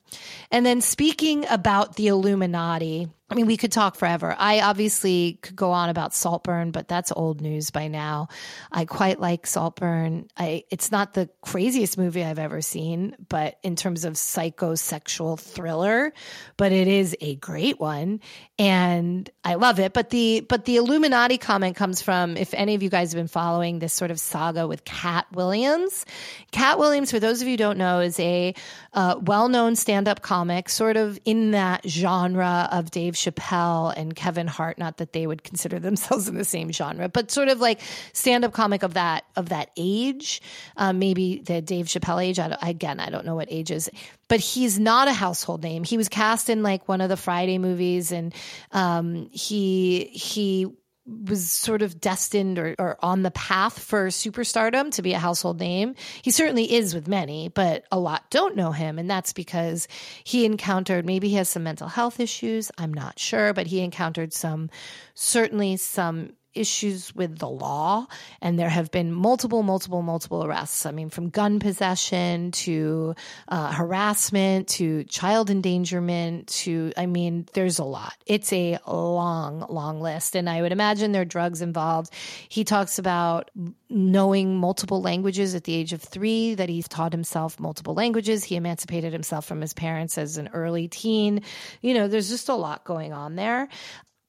And 0.52 0.66
then 0.66 0.82
speaking 0.82 1.46
about 1.50 1.96
the 1.96 2.08
Illuminati, 2.08 3.10
I 3.30 3.36
mean, 3.36 3.46
we 3.46 3.58
could 3.58 3.74
talk 3.74 3.98
forever. 3.98 4.34
I 4.38 4.62
obviously 4.62 5.38
could 5.42 5.58
go 5.58 5.72
on 5.72 5.90
about 5.90 6.14
Saltburn, 6.14 6.72
but 6.72 6.88
that's 6.88 7.12
old 7.12 7.42
news 7.42 7.72
by 7.72 7.90
now. 7.90 8.30
I 8.72 8.86
quite 8.86 9.20
like 9.20 9.46
Saltburn. 9.46 10.30
I, 10.38 10.64
it's 10.70 10.94
not 10.94 11.14
the 11.14 11.30
craziest 11.42 11.98
movie 11.98 12.24
I've 12.24 12.40
ever 12.40 12.62
seen, 12.62 13.18
but 13.28 13.60
in 13.64 13.76
terms 13.76 14.06
of 14.06 14.14
psychosexual 14.14 15.38
thriller, 15.38 16.14
but 16.56 16.72
it 16.72 16.88
is 16.88 17.18
a 17.20 17.36
great 17.36 17.82
one. 17.82 18.22
And 18.58 19.30
I 19.44 19.56
love 19.56 19.82
it. 19.82 19.92
But 19.92 20.10
the, 20.10 20.40
but 20.48 20.64
the 20.64 20.78
Illuminati 20.78 21.38
comment 21.38 21.76
comes 21.76 22.02
from, 22.02 22.38
if 22.38 22.54
any 22.54 22.76
of 22.76 22.84
you 22.84 22.90
guys 22.90 23.12
have 23.12 23.20
been 23.20 23.28
following 23.28 23.80
this 23.80 23.94
sort 23.94 24.10
of 24.10 24.22
saga 24.22 24.68
with 24.68 24.86
Katt 24.86 25.28
Williams. 25.34 26.06
Katt 26.52 26.80
Williams, 26.80 27.12
for 27.12 27.20
those 27.20 27.42
of 27.42 27.50
you 27.50 27.58
don't 27.58 27.78
know, 27.78 28.00
is 28.00 28.18
a 28.22 28.56
uh, 28.94 29.20
well 29.22 29.50
known 29.50 29.76
stand 29.76 30.08
up 30.08 30.22
comic, 30.22 30.70
sort 30.70 30.96
of 30.96 31.20
in 31.26 31.52
that 31.52 31.86
genre 31.86 32.70
of 32.72 32.90
Dave 32.90 33.17
Chappelle 33.18 33.94
and 33.96 34.16
Kevin 34.16 34.48
Hart. 34.48 34.78
Not 34.78 34.98
that 34.98 35.14
they 35.14 35.28
would 35.28 35.44
consider 35.44 35.80
themselves 35.88 36.28
in 36.28 36.36
the 36.36 36.46
same 36.46 36.72
genre, 36.72 37.10
but 37.10 37.32
sort 37.32 37.50
of 37.50 37.60
like 37.60 37.82
stand 38.14 38.46
up 38.46 38.54
comic 38.54 38.84
of 38.84 38.94
that 38.96 39.26
of 39.36 39.50
that 39.50 39.72
age, 39.78 40.42
um, 40.78 41.00
maybe 41.00 41.40
the 41.40 41.62
Dave 41.62 41.88
Chappelle 41.88 42.24
age. 42.24 42.40
I 42.40 42.58
again, 42.62 43.00
I 43.00 43.10
don't 43.10 43.26
know 43.26 43.36
what 43.36 43.52
age 43.52 43.72
is, 43.72 43.90
but 44.28 44.40
he's 44.40 44.80
not 44.80 45.08
a 45.08 45.14
household 45.14 45.64
name. 45.64 45.84
He 45.84 45.98
was 45.98 46.10
cast 46.10 46.50
in 46.50 46.64
like 46.64 46.88
one 46.88 47.02
of 47.02 47.10
the 47.10 47.18
Friday 47.18 47.58
movies, 47.58 48.12
and 48.12 48.34
um, 48.72 49.30
he 49.32 50.06
he 50.14 50.68
was 51.08 51.50
sort 51.50 51.82
of 51.82 52.02
destined 52.02 52.60
or, 52.60 52.76
or, 52.78 52.98
on 53.02 53.24
the 53.24 53.32
path 53.32 53.80
for 53.80 54.08
superstardom 54.08 54.92
to 54.92 55.02
be 55.02 55.14
a 55.14 55.20
household 55.20 55.60
name. 55.60 55.96
He 56.22 56.32
certainly 56.32 56.74
is 56.74 56.94
with 56.94 57.08
many, 57.08 57.50
but 57.50 57.86
a 57.92 58.00
lot 58.00 58.30
don't 58.30 58.56
know 58.56 58.72
him. 58.72 59.00
And 59.00 59.10
that's 59.10 59.34
because 59.34 59.88
he 60.24 60.46
encountered, 60.46 61.06
maybe 61.06 61.30
he 61.30 61.36
has 61.36 61.50
some 61.50 61.64
mental 61.64 61.88
health 61.88 62.20
issues. 62.20 62.72
I'm 62.78 62.94
not 62.94 63.20
sure, 63.20 63.54
but 63.54 63.68
he 63.68 63.80
encountered 63.80 64.34
some, 64.34 64.70
certainly 65.14 65.78
some 65.78 66.34
issues 66.58 67.16
with 67.16 67.38
the 67.38 67.48
law, 67.48 68.08
and 68.42 68.58
there 68.58 68.70
have 68.70 68.92
been 68.92 69.12
multiple, 69.12 69.64
multiple, 69.64 70.02
multiple 70.02 70.44
arrests. 70.44 70.86
I 70.86 70.92
mean, 70.92 71.10
from 71.10 71.30
gun 71.30 71.60
possession 71.60 72.52
to 72.52 73.16
uh, 73.48 73.72
harassment 73.72 74.68
to 74.70 75.04
child 75.06 75.50
endangerment 75.50 76.48
to, 76.48 76.92
I 76.98 77.06
mean, 77.06 77.48
there's 77.54 77.80
a 77.80 77.84
lot. 77.84 78.14
It's 78.26 78.52
a 78.52 78.80
long, 78.88 79.66
long 79.70 80.02
list. 80.02 80.36
And 80.36 80.50
I 80.50 80.62
would 80.62 80.72
imagine 80.72 81.12
there 81.12 81.22
are 81.22 81.26
drugs 81.26 81.62
involved. 81.62 82.14
He 82.50 82.64
talks 82.64 83.00
about 83.00 83.52
knowing 83.90 84.58
multiple 84.58 85.02
languages 85.02 85.56
at 85.56 85.64
the 85.64 85.74
age 85.74 85.94
of 85.94 86.02
three, 86.02 86.56
that 86.56 86.70
he's 86.70 86.88
taught 86.88 87.14
himself 87.14 87.60
multiple 87.60 87.94
languages. 87.94 88.44
He 88.44 88.56
emancipated 88.56 89.14
himself 89.14 89.46
from 89.46 89.62
his 89.62 89.74
parents 89.74 90.18
as 90.18 90.38
an 90.38 90.50
early 90.54 90.88
teen. 90.88 91.42
You 91.82 91.94
know, 91.94 92.08
there's 92.08 92.30
just 92.30 92.50
a 92.50 92.56
lot 92.56 92.84
going 92.84 93.14
on 93.14 93.36
there 93.36 93.70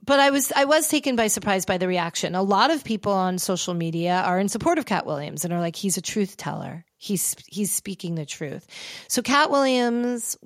but 0.09 0.19
I 0.19 0.31
was 0.31 0.51
I 0.57 0.65
was 0.65 0.89
taken 0.89 1.17
by 1.17 1.27
surprise 1.27 1.67
by 1.67 1.77
the 1.77 1.87
reaction. 1.87 2.35
A 2.35 2.43
lot 2.43 2.71
of 2.71 2.83
people 2.83 3.13
on 3.13 3.37
social 3.39 3.75
media 3.75 4.23
are 4.25 4.41
in 4.41 4.49
support 4.49 4.79
of 4.79 4.87
Katt 4.87 5.05
Williams 5.05 5.45
and 5.45 5.53
are 5.53 5.61
like, 5.61 5.77
he's 5.77 5.99
a 5.99 6.03
truth 6.03 6.39
teller. 6.39 6.87
He's 6.97 7.37
he's 7.47 7.71
speaking 7.71 8.15
the 8.15 8.25
truth. 8.25 8.67
So 9.07 9.21
Katt 9.21 9.51
Williams 9.51 10.39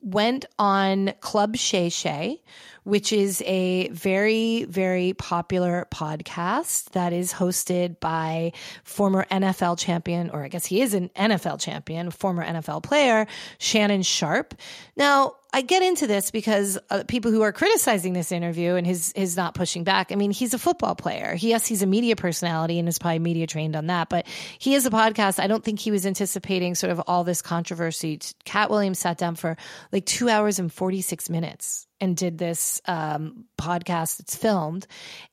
went 0.00 0.44
on 0.60 1.12
Club 1.20 1.56
Shay 1.56 1.88
Shay, 1.88 2.40
which 2.84 3.12
is 3.12 3.42
a 3.46 3.88
very, 3.88 4.64
very 4.64 5.12
popular 5.14 5.86
podcast 5.92 6.90
that 6.90 7.12
is 7.12 7.32
hosted 7.32 8.00
by 8.00 8.52
former 8.84 9.26
NFL 9.30 9.78
champion, 9.78 10.30
or 10.30 10.44
I 10.44 10.48
guess 10.48 10.66
he 10.66 10.80
is 10.80 10.94
an 10.94 11.10
NFL 11.10 11.60
champion, 11.60 12.10
former 12.10 12.44
NFL 12.44 12.82
player, 12.82 13.26
Shannon 13.58 14.02
Sharpe. 14.02 14.54
Now, 14.96 15.34
I 15.52 15.62
get 15.62 15.82
into 15.82 16.06
this 16.06 16.30
because 16.30 16.78
uh, 16.90 17.02
people 17.08 17.32
who 17.32 17.42
are 17.42 17.52
criticizing 17.52 18.12
this 18.12 18.30
interview 18.30 18.76
and 18.76 18.86
his 18.86 19.12
his 19.16 19.36
not 19.36 19.54
pushing 19.54 19.82
back. 19.82 20.12
I 20.12 20.14
mean, 20.14 20.30
he's 20.30 20.54
a 20.54 20.58
football 20.58 20.94
player. 20.94 21.34
He, 21.34 21.48
yes, 21.48 21.66
he's 21.66 21.82
a 21.82 21.86
media 21.86 22.14
personality 22.14 22.78
and 22.78 22.88
is 22.88 22.98
probably 22.98 23.18
media 23.18 23.46
trained 23.46 23.74
on 23.74 23.86
that. 23.88 24.08
But 24.08 24.26
he 24.58 24.74
has 24.74 24.86
a 24.86 24.90
podcast. 24.90 25.40
I 25.40 25.48
don't 25.48 25.64
think 25.64 25.80
he 25.80 25.90
was 25.90 26.06
anticipating 26.06 26.76
sort 26.76 26.92
of 26.92 27.00
all 27.06 27.24
this 27.24 27.42
controversy. 27.42 28.20
Katt 28.44 28.70
Williams 28.70 29.00
sat 29.00 29.18
down 29.18 29.34
for 29.34 29.56
like 29.90 30.06
two 30.06 30.28
hours 30.28 30.60
and 30.60 30.72
forty 30.72 31.00
six 31.00 31.28
minutes 31.28 31.88
and 32.00 32.16
did 32.16 32.38
this 32.38 32.80
um, 32.86 33.44
podcast 33.58 34.18
that's 34.18 34.36
filmed 34.36 34.86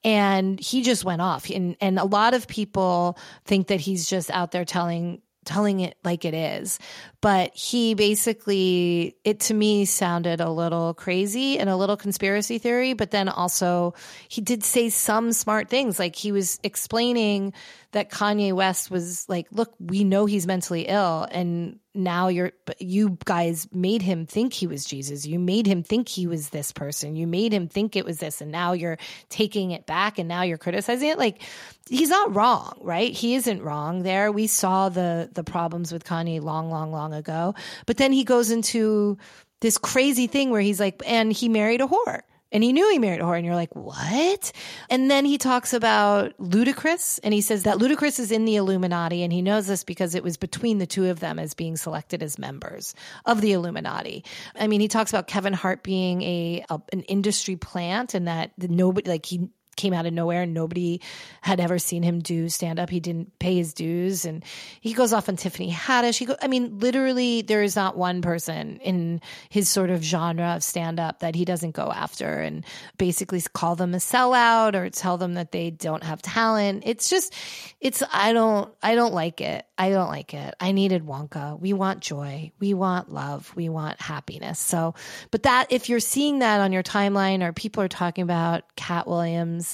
and 0.03 0.59
he 0.59 0.81
just 0.81 1.03
went 1.05 1.21
off 1.21 1.49
and 1.49 1.75
and 1.79 1.99
a 1.99 2.05
lot 2.05 2.33
of 2.33 2.47
people 2.47 3.17
think 3.45 3.67
that 3.67 3.79
he's 3.79 4.09
just 4.09 4.29
out 4.31 4.51
there 4.51 4.65
telling 4.65 5.21
telling 5.47 5.79
it 5.79 5.97
like 6.03 6.25
it 6.25 6.33
is. 6.33 6.77
But 7.19 7.55
he 7.55 7.95
basically, 7.95 9.17
it 9.23 9.39
to 9.41 9.53
me 9.53 9.85
sounded 9.85 10.39
a 10.39 10.51
little 10.51 10.93
crazy 10.93 11.57
and 11.57 11.67
a 11.69 11.75
little 11.75 11.97
conspiracy 11.97 12.59
theory. 12.59 12.93
But 12.93 13.09
then 13.09 13.27
also, 13.27 13.95
he 14.29 14.41
did 14.41 14.63
say 14.63 14.89
some 14.89 15.33
smart 15.33 15.67
things. 15.67 15.97
Like 15.97 16.15
he 16.15 16.31
was 16.31 16.59
explaining 16.63 17.53
that 17.91 18.11
Kanye 18.11 18.53
West 18.53 18.91
was 18.91 19.27
like, 19.27 19.47
look, 19.51 19.73
we 19.79 20.03
know 20.03 20.25
he's 20.25 20.45
mentally 20.45 20.83
ill. 20.83 21.27
And 21.31 21.79
now 21.95 22.27
you're, 22.27 22.51
you 22.79 23.17
guys 23.25 23.67
made 23.73 24.03
him 24.03 24.27
think 24.27 24.53
he 24.53 24.67
was 24.67 24.85
Jesus. 24.85 25.25
You 25.25 25.39
made 25.39 25.65
him 25.65 25.81
think 25.81 26.07
he 26.07 26.27
was 26.27 26.49
this 26.49 26.71
person. 26.71 27.15
You 27.15 27.25
made 27.25 27.53
him 27.53 27.67
think 27.67 27.95
it 27.95 28.05
was 28.05 28.19
this. 28.19 28.41
And 28.41 28.51
now 28.51 28.73
you're 28.73 28.97
taking 29.29 29.71
it 29.71 29.87
back 29.87 30.19
and 30.19 30.27
now 30.27 30.43
you're 30.43 30.59
criticizing 30.59 31.09
it. 31.09 31.17
Like 31.17 31.41
he's 31.89 32.09
not 32.09 32.35
wrong, 32.35 32.77
right? 32.81 33.11
He 33.11 33.35
isn't 33.35 33.63
wrong 33.63 34.03
there. 34.03 34.31
We 34.31 34.47
saw 34.47 34.89
the, 34.89 35.29
the 35.33 35.43
problems 35.43 35.91
with 35.91 36.03
Kanye 36.03 36.41
long, 36.41 36.69
long, 36.69 36.91
long 36.91 37.06
ago. 37.13 37.55
But 37.85 37.97
then 37.97 38.11
he 38.11 38.23
goes 38.23 38.51
into 38.51 39.17
this 39.61 39.77
crazy 39.77 40.27
thing 40.27 40.49
where 40.51 40.61
he's 40.61 40.79
like, 40.79 41.01
and 41.05 41.31
he 41.31 41.49
married 41.49 41.81
a 41.81 41.87
whore. 41.87 42.21
And 42.49 42.63
he 42.63 42.71
knew 42.71 42.89
he 42.91 42.97
married 42.97 43.19
a 43.19 43.23
whore, 43.23 43.35
and 43.35 43.45
you're 43.45 43.55
like, 43.55 43.75
what? 43.75 44.53
And 44.89 45.11
then 45.11 45.25
he 45.25 45.37
talks 45.37 45.73
about 45.73 46.37
Ludacris, 46.37 47.19
and 47.21 47.33
he 47.33 47.41
says 47.41 47.63
that 47.63 47.77
Ludacris 47.77 48.19
is 48.21 48.31
in 48.31 48.45
the 48.45 48.55
Illuminati, 48.55 49.23
and 49.23 49.33
he 49.33 49.41
knows 49.41 49.67
this 49.67 49.83
because 49.83 50.15
it 50.15 50.23
was 50.23 50.37
between 50.37 50.77
the 50.77 50.87
two 50.87 51.09
of 51.09 51.19
them 51.19 51.39
as 51.39 51.53
being 51.53 51.75
selected 51.75 52.23
as 52.23 52.39
members 52.39 52.95
of 53.25 53.41
the 53.41 53.51
Illuminati. 53.51 54.23
I 54.55 54.67
mean, 54.67 54.79
he 54.79 54.87
talks 54.87 55.11
about 55.11 55.27
Kevin 55.27 55.51
Hart 55.51 55.83
being 55.83 56.21
a, 56.21 56.65
a 56.69 56.81
an 56.93 57.01
industry 57.01 57.57
plant, 57.57 58.13
and 58.13 58.29
that 58.29 58.51
nobody 58.57 59.09
like 59.09 59.25
he 59.25 59.49
came 59.77 59.93
out 59.93 60.05
of 60.05 60.13
nowhere 60.13 60.41
and 60.41 60.53
nobody 60.53 60.99
had 61.41 61.59
ever 61.59 61.79
seen 61.79 62.03
him 62.03 62.19
do 62.19 62.49
stand 62.49 62.79
up. 62.79 62.89
He 62.89 62.99
didn't 62.99 63.37
pay 63.39 63.55
his 63.55 63.73
dues 63.73 64.25
and 64.25 64.43
he 64.81 64.93
goes 64.93 65.13
off 65.13 65.29
on 65.29 65.37
Tiffany 65.37 65.71
Haddish. 65.71 66.17
He 66.17 66.25
go, 66.25 66.35
I 66.41 66.47
mean, 66.47 66.79
literally 66.79 67.41
there 67.43 67.63
is 67.63 67.75
not 67.75 67.97
one 67.97 68.21
person 68.21 68.77
in 68.77 69.21
his 69.49 69.69
sort 69.69 69.89
of 69.89 70.03
genre 70.03 70.55
of 70.55 70.63
stand 70.63 70.99
up 70.99 71.19
that 71.19 71.35
he 71.35 71.45
doesn't 71.45 71.71
go 71.71 71.91
after 71.91 72.39
and 72.39 72.65
basically 72.97 73.41
call 73.53 73.75
them 73.75 73.93
a 73.93 73.97
sellout 73.97 74.75
or 74.75 74.89
tell 74.89 75.17
them 75.17 75.35
that 75.35 75.51
they 75.51 75.69
don't 75.69 76.03
have 76.03 76.21
talent. 76.21 76.83
It's 76.85 77.09
just, 77.09 77.33
it's, 77.79 78.03
I 78.11 78.33
don't, 78.33 78.73
I 78.81 78.95
don't 78.95 79.13
like 79.13 79.41
it. 79.41 79.65
I 79.77 79.91
don't 79.91 80.09
like 80.09 80.33
it. 80.33 80.55
I 80.59 80.71
needed 80.71 81.05
Wonka. 81.05 81.59
We 81.59 81.73
want 81.73 81.99
joy. 81.99 82.51
We 82.59 82.73
want 82.73 83.11
love. 83.11 83.53
We 83.55 83.69
want 83.69 84.01
happiness. 84.01 84.57
So, 84.59 84.95
but 85.29 85.43
that, 85.43 85.67
if 85.71 85.87
you're 85.87 85.99
seeing 85.99 86.39
that 86.39 86.61
on 86.61 86.71
your 86.71 86.81
timeline 86.81 87.43
or 87.43 87.53
people 87.53 87.83
are 87.83 87.87
talking 87.87 88.23
about 88.23 88.63
Katt 88.75 89.07
Williams, 89.07 89.66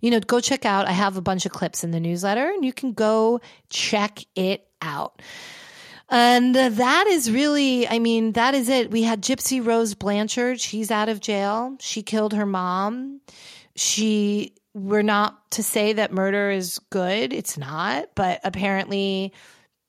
you 0.00 0.10
know, 0.10 0.20
go 0.20 0.40
check 0.40 0.64
out. 0.64 0.86
I 0.86 0.92
have 0.92 1.16
a 1.16 1.22
bunch 1.22 1.46
of 1.46 1.52
clips 1.52 1.84
in 1.84 1.90
the 1.90 2.00
newsletter 2.00 2.48
and 2.48 2.64
you 2.64 2.72
can 2.72 2.92
go 2.92 3.40
check 3.68 4.24
it 4.34 4.66
out. 4.82 5.22
And 6.08 6.54
that 6.54 7.06
is 7.08 7.30
really, 7.30 7.88
I 7.88 7.98
mean, 7.98 8.32
that 8.32 8.54
is 8.54 8.68
it. 8.68 8.90
We 8.90 9.02
had 9.02 9.22
Gypsy 9.22 9.64
Rose 9.64 9.94
Blanchard. 9.94 10.60
She's 10.60 10.90
out 10.90 11.08
of 11.08 11.20
jail. 11.20 11.76
She 11.80 12.02
killed 12.02 12.32
her 12.34 12.46
mom. 12.46 13.20
She, 13.74 14.54
we're 14.72 15.02
not 15.02 15.50
to 15.52 15.62
say 15.62 15.94
that 15.94 16.12
murder 16.12 16.50
is 16.50 16.78
good. 16.90 17.32
It's 17.32 17.58
not, 17.58 18.10
but 18.14 18.40
apparently 18.44 19.32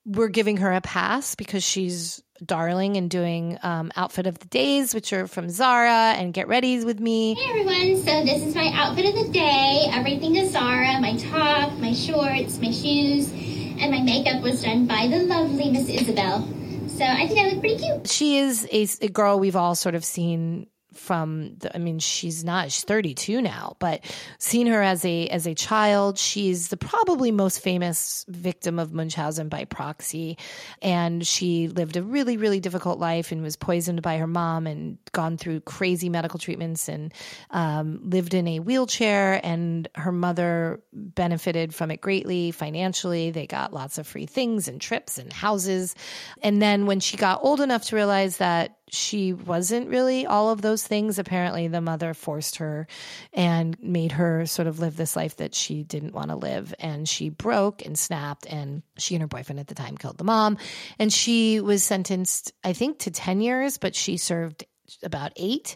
we're 0.08 0.30
giving 0.30 0.58
her 0.58 0.72
a 0.72 0.80
pass 0.80 1.36
because 1.36 1.64
she's 1.64 2.24
darling 2.44 2.96
and 2.96 3.10
doing 3.10 3.58
um, 3.62 3.92
outfit 3.96 4.26
of 4.26 4.40
the 4.40 4.48
days, 4.48 4.96
which 4.96 5.12
are 5.12 5.28
from 5.28 5.50
Zara 5.50 6.14
and 6.14 6.34
Get 6.34 6.48
Ready's 6.48 6.86
with 6.86 7.00
me. 7.00 7.34
Hey 7.36 7.50
everyone, 7.50 7.98
so 7.98 8.24
this 8.24 8.42
is 8.42 8.56
my 8.56 8.72
outfit 8.74 9.06
of 9.06 9.26
the 9.26 9.32
day. 9.34 9.86
Everything 9.92 10.36
is 10.38 10.52
Zara 10.52 11.00
my 11.02 11.18
top, 11.18 11.74
my 11.80 11.94
shorts, 11.94 12.60
my 12.60 12.72
shoes, 12.72 13.32
and 13.32 13.92
my 13.92 14.02
makeup 14.02 14.42
was 14.42 14.64
done 14.64 14.88
by 14.88 15.08
the 15.08 15.24
lovely 15.24 15.72
Miss 15.72 15.90
Isabel. 15.90 16.48
So 16.88 17.04
I 17.04 17.28
think 17.28 17.40
I 17.40 17.50
look 17.50 17.60
pretty 17.60 17.78
cute. 17.78 18.08
She 18.08 18.38
is 18.38 18.68
a, 18.72 19.06
a 19.06 19.10
girl 19.10 19.40
we've 19.40 19.56
all 19.56 19.76
sort 19.76 19.96
of 19.96 20.06
seen 20.06 20.68
from 20.98 21.56
the, 21.58 21.76
I 21.76 21.80
mean 21.80 22.00
she's 22.00 22.44
not 22.44 22.72
she's 22.72 22.84
32 22.84 23.42
now 23.42 23.76
but 23.80 24.04
seeing 24.40 24.68
her 24.68 24.82
as 24.82 25.06
a 25.06 25.28
as 25.28 25.48
a 25.48 25.54
child 25.54 26.18
she's 26.18 26.70
the 26.70 26.78
probably 26.78 27.32
most 27.32 27.60
famous 27.60 28.26
victim 28.28 28.80
of 28.80 28.94
Munchausen 28.94 29.50
by 29.50 29.66
proxy. 29.66 30.38
And 30.82 31.26
she 31.26 31.68
lived 31.68 31.98
a 31.98 32.04
really 32.04 32.38
really 32.38 32.60
difficult 32.60 33.00
life 33.00 33.32
and 33.32 33.42
was 33.42 33.56
poisoned 33.56 34.02
by 34.02 34.18
her 34.18 34.28
mom 34.28 34.68
and 34.68 34.98
gone 35.12 35.38
through 35.38 35.62
crazy 35.62 36.10
medical 36.10 36.40
treatments 36.40 36.88
and 36.88 37.14
um, 37.52 38.00
lived 38.04 38.34
in 38.34 38.48
a 38.48 38.60
wheelchair. 38.60 39.40
And 39.44 39.88
her 39.96 40.12
mother 40.12 40.80
benefited 40.94 41.74
from 41.74 41.92
it 41.92 42.02
greatly 42.02 42.52
financially. 42.52 43.32
They 43.32 43.48
got 43.48 43.74
lots 43.74 43.98
of 43.98 44.08
free 44.08 44.26
things 44.26 44.68
and 44.68 44.80
trips 44.80 45.18
and 45.18 45.32
houses. 45.32 45.96
And 46.42 46.62
then 46.62 46.86
when 46.86 47.00
she 47.00 47.18
got 47.18 47.44
old 47.44 47.62
enough 47.62 47.86
to 47.86 47.96
realize 47.96 48.38
that 48.38 48.78
she 48.90 49.34
wasn't 49.34 49.90
really 49.90 50.26
all 50.26 50.50
of 50.50 50.62
those 50.62 50.86
things. 50.86 51.20
Apparently, 51.20 51.68
the 51.68 51.82
mother 51.82 52.14
forced 52.14 52.58
her 52.58 52.88
and 53.34 53.78
made 53.82 54.14
her 54.14 54.46
sort 54.46 54.68
of 54.68 54.80
live 54.80 54.96
this 54.96 55.16
life 55.16 55.38
that 55.38 55.54
she 55.54 55.84
didn't 55.84 56.14
want 56.14 56.30
to 56.30 56.36
live. 56.36 56.74
And 56.80 57.08
she 57.08 57.30
broke 57.30 57.86
and 57.86 57.98
snapped, 57.98 58.46
and 58.46 58.84
she 58.98 59.16
and 59.16 59.22
her 59.22 59.28
boyfriend 59.28 59.60
at 59.60 59.68
the 59.68 59.76
time 59.76 59.98
killed 59.98 60.18
the 60.18 60.24
mom. 60.24 60.58
And 61.00 61.12
she 61.12 61.60
was 61.60 61.84
sentenced, 61.84 62.54
I 62.64 62.74
think, 62.74 63.00
to 63.00 63.12
10 63.12 63.42
years, 63.42 63.78
but 63.78 63.96
she 63.96 64.18
served 64.18 64.66
about 65.04 65.34
eight 65.36 65.76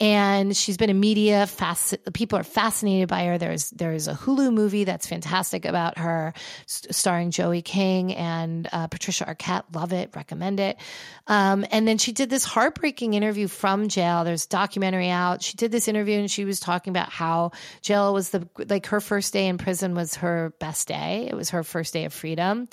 and 0.00 0.56
she's 0.56 0.76
been 0.76 0.90
in 0.90 1.00
media 1.00 1.46
fast 1.46 1.96
people 2.12 2.38
are 2.38 2.44
fascinated 2.44 3.08
by 3.08 3.24
her. 3.24 3.38
There's 3.38 3.70
there's 3.70 4.06
a 4.06 4.14
hulu 4.14 4.52
movie 4.52 4.84
that's 4.84 5.06
fantastic 5.06 5.64
about 5.64 5.98
her 5.98 6.34
st- 6.66 6.94
starring 6.94 7.30
joey 7.32 7.62
king 7.62 8.14
and 8.14 8.68
uh, 8.72 8.86
patricia 8.86 9.24
arquette. 9.24 9.64
Love 9.74 9.92
it 9.92 10.14
recommend 10.14 10.60
it. 10.60 10.78
Um, 11.26 11.66
and 11.72 11.86
then 11.86 11.98
she 11.98 12.12
did 12.12 12.30
this 12.30 12.44
heartbreaking 12.44 13.14
interview 13.14 13.48
from 13.48 13.88
jail. 13.88 14.22
There's 14.22 14.46
documentary 14.46 15.10
out. 15.10 15.42
She 15.42 15.56
did 15.56 15.72
this 15.72 15.88
interview 15.88 16.18
and 16.20 16.30
she 16.30 16.44
was 16.44 16.60
talking 16.60 16.92
about 16.92 17.10
how 17.10 17.50
jail 17.82 18.14
was 18.14 18.30
the 18.30 18.48
like 18.68 18.86
her 18.86 19.00
first 19.00 19.32
day 19.32 19.48
in 19.48 19.58
prison 19.58 19.94
was 19.94 20.14
her 20.16 20.52
best 20.60 20.86
day. 20.86 21.26
It 21.28 21.34
was 21.34 21.50
her 21.50 21.64
first 21.64 21.92
day 21.92 22.04
of 22.04 22.12
freedom. 22.12 22.68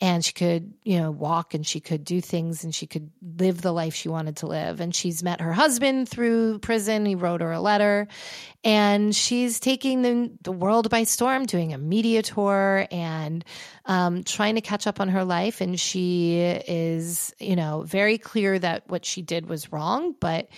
And 0.00 0.24
she 0.24 0.32
could, 0.32 0.74
you 0.82 0.98
know, 0.98 1.12
walk 1.12 1.54
and 1.54 1.64
she 1.64 1.78
could 1.78 2.04
do 2.04 2.20
things 2.20 2.64
and 2.64 2.74
she 2.74 2.88
could 2.88 3.10
live 3.38 3.62
the 3.62 3.72
life 3.72 3.94
she 3.94 4.08
wanted 4.08 4.38
to 4.38 4.48
live. 4.48 4.80
And 4.80 4.92
she's 4.92 5.22
met 5.22 5.40
her 5.40 5.52
husband 5.52 6.08
through 6.08 6.58
prison. 6.62 7.04
He 7.04 7.14
wrote 7.14 7.40
her 7.40 7.52
a 7.52 7.60
letter 7.60 8.08
and 8.64 9.14
she's 9.14 9.58
taking 9.58 10.02
the, 10.02 10.30
the 10.42 10.52
world 10.52 10.88
by 10.88 11.04
storm, 11.04 11.46
doing 11.46 11.72
a 11.72 11.78
media 11.78 12.22
tour 12.22 12.86
and 12.90 13.44
um, 13.86 14.22
trying 14.22 14.54
to 14.54 14.60
catch 14.60 14.86
up 14.86 15.00
on 15.00 15.08
her 15.08 15.24
life. 15.24 15.60
And 15.60 15.78
she 15.78 16.38
is, 16.38 17.34
you 17.38 17.56
know, 17.56 17.82
very 17.82 18.18
clear 18.18 18.58
that 18.58 18.88
what 18.88 19.04
she 19.04 19.22
did 19.22 19.46
was 19.48 19.72
wrong, 19.72 20.14
but 20.20 20.48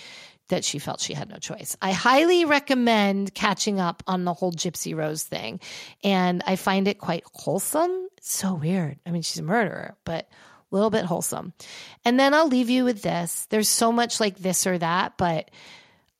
that 0.49 0.65
she 0.65 0.79
felt 0.79 1.01
she 1.01 1.15
had 1.15 1.31
no 1.31 1.39
choice. 1.39 1.77
I 1.81 1.93
highly 1.93 2.45
recommend 2.45 3.35
catching 3.35 3.81
up 3.81 4.03
on 4.07 4.25
the 4.25 4.35
whole 4.35 4.53
Gypsy 4.53 4.95
Rose 4.95 5.23
thing. 5.23 5.61
And 6.03 6.43
I 6.47 6.57
find 6.57 6.87
it 6.87 6.99
quite 6.99 7.25
wholesome. 7.33 8.09
It's 8.19 8.33
so 8.33 8.55
weird. 8.55 8.99
I 9.07 9.11
mean, 9.11 9.23
she's 9.23 9.39
a 9.39 9.43
murderer, 9.43 9.97
but 10.05 10.29
a 10.71 10.75
little 10.75 10.91
bit 10.91 11.07
wholesome. 11.07 11.55
And 12.05 12.21
then 12.21 12.35
I'll 12.35 12.49
leave 12.49 12.69
you 12.69 12.85
with 12.85 13.01
this. 13.01 13.47
There's 13.49 13.69
so 13.69 13.91
much 13.91 14.21
like 14.21 14.39
this 14.39 14.67
or 14.67 14.77
that, 14.77 15.17
but 15.17 15.51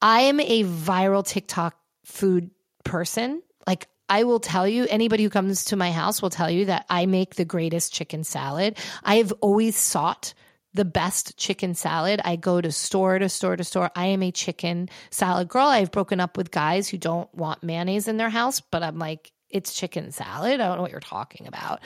I 0.05 0.21
am 0.21 0.39
a 0.39 0.65
viral 0.65 1.27
TikTok 1.27 1.75
food 2.05 2.51
person. 2.85 3.43
Like, 3.67 3.89
I 4.07 4.25
will 4.25 4.39
tell 4.39 4.69
you, 4.69 4.87
anybody 4.91 5.25
who 5.25 5.31
comes 5.31 5.65
to 5.67 5.77
my 5.77 5.93
house 5.93 6.21
will 6.21 6.29
tell 6.29 6.51
you 6.51 6.67
that 6.67 6.85
I 6.91 7.07
make 7.07 7.37
the 7.37 7.47
greatest 7.47 7.95
chicken 7.95 8.23
salad. 8.23 8.77
I 9.03 9.17
have 9.17 9.33
always 9.41 9.77
sought 9.77 10.35
the 10.75 10.85
best 10.85 11.39
chicken 11.39 11.75
salad. 11.75 12.21
I 12.23 12.37
go 12.37 12.61
to 12.61 12.71
store 12.71 13.19
to 13.19 13.31
store 13.31 13.57
to 13.57 13.65
store. 13.65 13.91
I 13.97 14.07
am 14.07 14.23
a 14.23 14.31
chicken 14.31 14.91
salad 15.11 15.49
girl. 15.49 15.69
I've 15.69 15.91
broken 15.91 16.21
up 16.21 16.37
with 16.37 16.51
guys 16.51 16.87
who 16.87 16.99
don't 16.99 17.35
want 17.35 17.63
mayonnaise 17.63 18.07
in 18.07 18.19
their 18.19 18.29
house, 18.29 18.61
but 18.61 18.83
I'm 18.83 18.99
like, 18.99 19.33
it's 19.49 19.73
chicken 19.73 20.11
salad. 20.11 20.61
I 20.61 20.67
don't 20.67 20.77
know 20.77 20.83
what 20.83 20.91
you're 20.91 21.01
talking 21.01 21.47
about. 21.47 21.81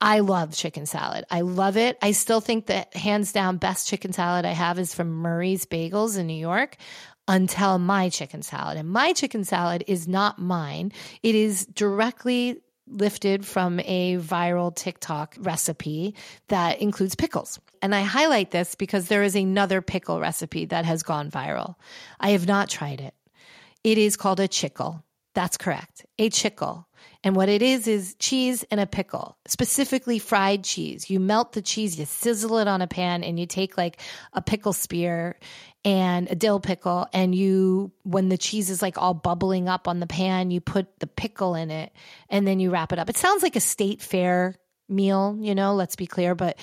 I 0.00 0.20
love 0.20 0.56
chicken 0.56 0.86
salad. 0.86 1.26
I 1.30 1.42
love 1.42 1.76
it. 1.76 1.98
I 2.00 2.12
still 2.12 2.40
think 2.40 2.66
that 2.66 2.96
hands 2.96 3.32
down 3.32 3.58
best 3.58 3.86
chicken 3.86 4.12
salad 4.12 4.46
I 4.46 4.52
have 4.52 4.78
is 4.78 4.94
from 4.94 5.10
Murray's 5.10 5.66
Bagels 5.66 6.18
in 6.18 6.26
New 6.26 6.32
York 6.32 6.78
until 7.30 7.78
my 7.78 8.08
chicken 8.08 8.42
salad. 8.42 8.76
And 8.76 8.90
my 8.90 9.12
chicken 9.12 9.44
salad 9.44 9.84
is 9.86 10.08
not 10.08 10.40
mine. 10.40 10.92
It 11.22 11.36
is 11.36 11.64
directly 11.64 12.60
lifted 12.88 13.46
from 13.46 13.78
a 13.80 14.16
viral 14.16 14.74
TikTok 14.74 15.36
recipe 15.38 16.16
that 16.48 16.82
includes 16.82 17.14
pickles. 17.14 17.60
And 17.82 17.94
I 17.94 18.02
highlight 18.02 18.50
this 18.50 18.74
because 18.74 19.06
there 19.06 19.22
is 19.22 19.36
another 19.36 19.80
pickle 19.80 20.18
recipe 20.18 20.64
that 20.66 20.84
has 20.84 21.04
gone 21.04 21.30
viral. 21.30 21.76
I 22.18 22.30
have 22.30 22.48
not 22.48 22.68
tried 22.68 23.00
it. 23.00 23.14
It 23.84 23.96
is 23.96 24.16
called 24.16 24.40
a 24.40 24.48
chickle. 24.48 25.04
That's 25.32 25.56
correct. 25.56 26.04
A 26.18 26.30
chickle. 26.30 26.88
And 27.22 27.36
what 27.36 27.48
it 27.48 27.62
is 27.62 27.86
is 27.86 28.16
cheese 28.18 28.64
and 28.70 28.80
a 28.80 28.86
pickle, 28.86 29.36
specifically 29.46 30.18
fried 30.18 30.64
cheese. 30.64 31.08
You 31.08 31.20
melt 31.20 31.52
the 31.52 31.62
cheese, 31.62 31.98
you 31.98 32.06
sizzle 32.06 32.58
it 32.58 32.66
on 32.66 32.82
a 32.82 32.86
pan, 32.86 33.22
and 33.22 33.38
you 33.38 33.46
take 33.46 33.76
like 33.76 34.00
a 34.32 34.42
pickle 34.42 34.72
spear 34.72 35.38
and 35.84 36.30
a 36.30 36.34
dill 36.34 36.60
pickle. 36.60 37.06
And 37.12 37.34
you, 37.34 37.92
when 38.02 38.28
the 38.28 38.38
cheese 38.38 38.70
is 38.70 38.82
like 38.82 38.98
all 38.98 39.14
bubbling 39.14 39.68
up 39.68 39.88
on 39.88 40.00
the 40.00 40.06
pan, 40.06 40.50
you 40.50 40.60
put 40.60 40.98
the 41.00 41.06
pickle 41.06 41.54
in 41.54 41.70
it 41.70 41.92
and 42.28 42.46
then 42.46 42.60
you 42.60 42.70
wrap 42.70 42.92
it 42.92 42.98
up. 42.98 43.08
It 43.08 43.16
sounds 43.16 43.42
like 43.42 43.56
a 43.56 43.60
state 43.60 44.02
fair 44.02 44.56
meal, 44.88 45.36
you 45.40 45.54
know, 45.54 45.74
let's 45.74 45.96
be 45.96 46.06
clear, 46.06 46.34
but 46.34 46.58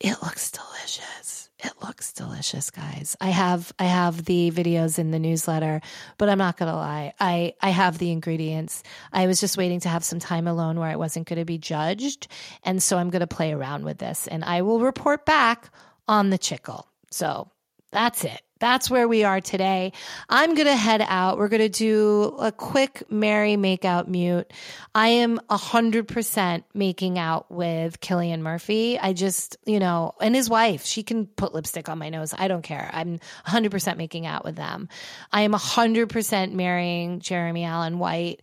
it 0.00 0.22
looks 0.22 0.50
delicious. 0.50 1.50
It 1.58 1.72
looks 1.82 2.12
delicious, 2.12 2.70
guys. 2.70 3.16
I 3.18 3.30
have 3.30 3.72
I 3.78 3.84
have 3.84 4.26
the 4.26 4.50
videos 4.50 4.98
in 4.98 5.10
the 5.10 5.18
newsletter, 5.18 5.80
but 6.18 6.28
I'm 6.28 6.36
not 6.36 6.58
to 6.70 6.76
lie. 6.76 7.14
I 7.18 7.54
I 7.62 7.70
have 7.70 7.96
the 7.96 8.10
ingredients. 8.10 8.82
I 9.10 9.26
was 9.26 9.40
just 9.40 9.56
waiting 9.56 9.80
to 9.80 9.88
have 9.88 10.04
some 10.04 10.18
time 10.18 10.46
alone 10.46 10.78
where 10.78 10.90
I 10.90 10.96
wasn't 10.96 11.26
to 11.38 11.46
be 11.46 11.56
judged, 11.56 12.28
and 12.62 12.82
so 12.82 12.98
I'm 12.98 13.08
to 13.20 13.26
play 13.26 13.52
around 13.52 13.86
with 13.86 13.96
this 13.96 14.26
and 14.26 14.44
I 14.44 14.62
will 14.62 14.80
report 14.80 15.24
back 15.24 15.70
on 16.06 16.28
the 16.28 16.38
chickle. 16.38 16.86
So, 17.10 17.50
that's 17.90 18.24
it. 18.24 18.42
That's 18.58 18.90
where 18.90 19.06
we 19.06 19.24
are 19.24 19.40
today. 19.40 19.92
I'm 20.28 20.54
going 20.54 20.66
to 20.66 20.76
head 20.76 21.02
out. 21.06 21.36
We're 21.36 21.48
going 21.48 21.62
to 21.62 21.68
do 21.68 22.36
a 22.38 22.50
quick 22.50 23.10
marry 23.10 23.56
makeout 23.56 24.08
mute. 24.08 24.50
I 24.94 25.08
am 25.08 25.38
100% 25.50 26.64
making 26.72 27.18
out 27.18 27.50
with 27.50 28.00
Cillian 28.00 28.40
Murphy. 28.40 28.98
I 28.98 29.12
just, 29.12 29.58
you 29.66 29.78
know, 29.78 30.14
and 30.20 30.34
his 30.34 30.48
wife, 30.48 30.86
she 30.86 31.02
can 31.02 31.26
put 31.26 31.54
lipstick 31.54 31.88
on 31.88 31.98
my 31.98 32.08
nose. 32.08 32.34
I 32.36 32.48
don't 32.48 32.62
care. 32.62 32.88
I'm 32.92 33.20
100% 33.46 33.96
making 33.98 34.26
out 34.26 34.44
with 34.44 34.56
them. 34.56 34.88
I 35.30 35.42
am 35.42 35.52
100% 35.52 36.52
marrying 36.52 37.20
Jeremy 37.20 37.64
Allen 37.64 37.98
White 37.98 38.42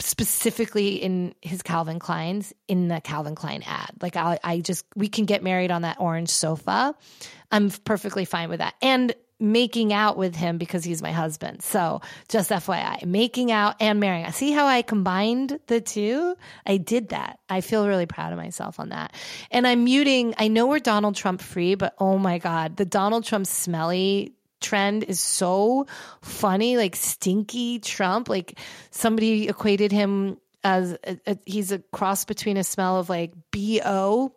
specifically 0.00 0.96
in 0.96 1.34
his 1.40 1.62
Calvin 1.62 2.00
Klein's 2.00 2.52
in 2.66 2.88
the 2.88 3.00
Calvin 3.00 3.36
Klein 3.36 3.62
ad. 3.64 3.90
Like 4.00 4.16
I, 4.16 4.38
I 4.42 4.58
just 4.60 4.84
we 4.96 5.08
can 5.08 5.26
get 5.26 5.44
married 5.44 5.70
on 5.70 5.82
that 5.82 6.00
orange 6.00 6.28
sofa. 6.28 6.94
I'm 7.52 7.70
perfectly 7.70 8.24
fine 8.24 8.48
with 8.48 8.58
that. 8.58 8.74
And 8.82 9.14
making 9.42 9.92
out 9.92 10.16
with 10.16 10.36
him 10.36 10.56
because 10.56 10.84
he's 10.84 11.02
my 11.02 11.10
husband. 11.10 11.62
So 11.62 12.00
just 12.28 12.50
FYI, 12.50 13.04
making 13.04 13.50
out 13.50 13.74
and 13.80 13.98
marrying. 13.98 14.30
See 14.30 14.52
how 14.52 14.66
I 14.66 14.82
combined 14.82 15.58
the 15.66 15.80
two? 15.80 16.36
I 16.64 16.76
did 16.76 17.08
that. 17.08 17.40
I 17.48 17.60
feel 17.60 17.88
really 17.88 18.06
proud 18.06 18.32
of 18.32 18.38
myself 18.38 18.78
on 18.78 18.90
that. 18.90 19.14
And 19.50 19.66
I'm 19.66 19.84
muting. 19.84 20.34
I 20.38 20.46
know 20.46 20.68
we're 20.68 20.78
Donald 20.78 21.16
Trump 21.16 21.40
free, 21.40 21.74
but 21.74 21.94
oh 21.98 22.18
my 22.18 22.38
God, 22.38 22.76
the 22.76 22.84
Donald 22.84 23.24
Trump 23.24 23.46
smelly 23.46 24.34
trend 24.60 25.02
is 25.02 25.18
so 25.18 25.86
funny, 26.20 26.76
like 26.76 26.94
stinky 26.94 27.80
Trump. 27.80 28.28
Like 28.28 28.58
somebody 28.92 29.48
equated 29.48 29.90
him 29.90 30.38
as 30.62 30.92
a, 31.04 31.18
a, 31.26 31.38
he's 31.44 31.72
a 31.72 31.80
cross 31.80 32.24
between 32.24 32.56
a 32.56 32.64
smell 32.64 32.96
of 32.96 33.08
like 33.08 33.32
BO 33.50 34.32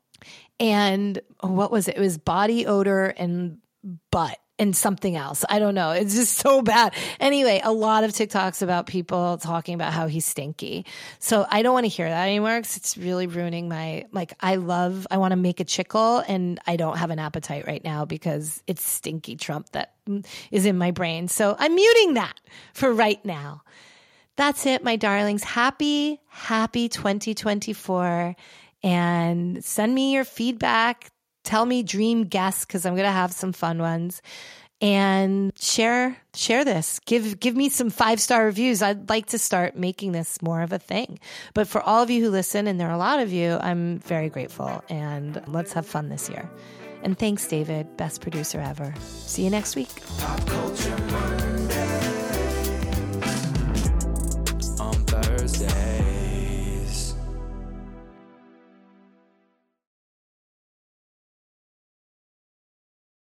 and 0.59 1.19
oh, 1.41 1.51
what 1.51 1.71
was 1.71 1.87
it? 1.87 1.97
It 1.97 2.01
was 2.01 2.17
body 2.17 2.65
odor 2.65 3.05
and 3.05 3.59
butt 4.09 4.39
and 4.57 4.75
something 4.75 5.15
else. 5.15 5.43
I 5.49 5.59
don't 5.59 5.75
know. 5.75 5.91
It's 5.91 6.15
just 6.15 6.37
so 6.37 6.61
bad. 6.61 6.93
Anyway, 7.19 7.61
a 7.63 7.71
lot 7.71 8.03
of 8.03 8.11
TikToks 8.11 8.61
about 8.61 8.85
people 8.85 9.37
talking 9.37 9.75
about 9.75 9.93
how 9.93 10.07
he's 10.07 10.25
stinky. 10.25 10.85
So 11.19 11.45
I 11.49 11.61
don't 11.61 11.73
want 11.73 11.85
to 11.85 11.89
hear 11.89 12.07
that 12.07 12.25
anymore 12.25 12.57
because 12.57 12.77
it's 12.77 12.97
really 12.97 13.27
ruining 13.27 13.69
my, 13.69 14.05
like, 14.11 14.33
I 14.39 14.55
love, 14.55 15.07
I 15.11 15.17
want 15.17 15.31
to 15.31 15.37
make 15.37 15.59
a 15.59 15.65
chickle 15.65 16.19
and 16.27 16.59
I 16.65 16.75
don't 16.75 16.97
have 16.97 17.09
an 17.09 17.19
appetite 17.19 17.67
right 17.67 17.83
now 17.83 18.05
because 18.05 18.63
it's 18.67 18.83
stinky 18.83 19.35
Trump 19.35 19.69
that 19.71 19.93
mm, 20.07 20.25
is 20.51 20.65
in 20.65 20.77
my 20.77 20.91
brain. 20.91 21.27
So 21.27 21.55
I'm 21.57 21.75
muting 21.75 22.13
that 22.15 22.39
for 22.73 22.91
right 22.93 23.23
now. 23.25 23.63
That's 24.37 24.65
it, 24.65 24.83
my 24.83 24.97
darlings. 24.97 25.43
Happy, 25.43 26.19
happy 26.27 26.89
2024 26.89 28.35
and 28.83 29.63
send 29.63 29.95
me 29.95 30.13
your 30.13 30.25
feedback 30.25 31.09
tell 31.45 31.65
me 31.65 31.83
dream 31.83 32.25
guests 32.25 32.65
because 32.65 32.85
I'm 32.85 32.95
going 32.95 33.05
to 33.05 33.11
have 33.11 33.31
some 33.31 33.53
fun 33.53 33.79
ones 33.79 34.21
and 34.81 35.51
share 35.57 36.17
share 36.33 36.65
this. 36.65 36.99
Give 37.05 37.39
give 37.39 37.55
me 37.55 37.69
some 37.69 37.89
five 37.89 38.19
star 38.19 38.45
reviews. 38.45 38.81
I'd 38.81 39.09
like 39.09 39.27
to 39.27 39.39
start 39.39 39.77
making 39.77 40.11
this 40.11 40.41
more 40.41 40.61
of 40.61 40.73
a 40.73 40.79
thing. 40.79 41.19
But 41.53 41.67
for 41.67 41.81
all 41.81 42.03
of 42.03 42.09
you 42.09 42.23
who 42.23 42.29
listen 42.29 42.67
and 42.67 42.79
there 42.79 42.89
are 42.89 42.93
a 42.93 42.97
lot 42.97 43.19
of 43.19 43.31
you 43.31 43.57
i'm 43.61 43.99
very 43.99 44.29
grateful 44.29 44.83
and 44.89 45.41
let's 45.47 45.73
have 45.73 45.85
fun 45.85 46.09
this 46.09 46.29
year. 46.29 46.49
And 47.03 47.17
thanks 47.17 47.47
david 47.47 47.95
best 47.97 48.21
producer 48.21 48.59
ever. 48.59 48.93
See 48.99 49.43
you 49.43 49.49
next 49.49 49.75
week 49.75 49.89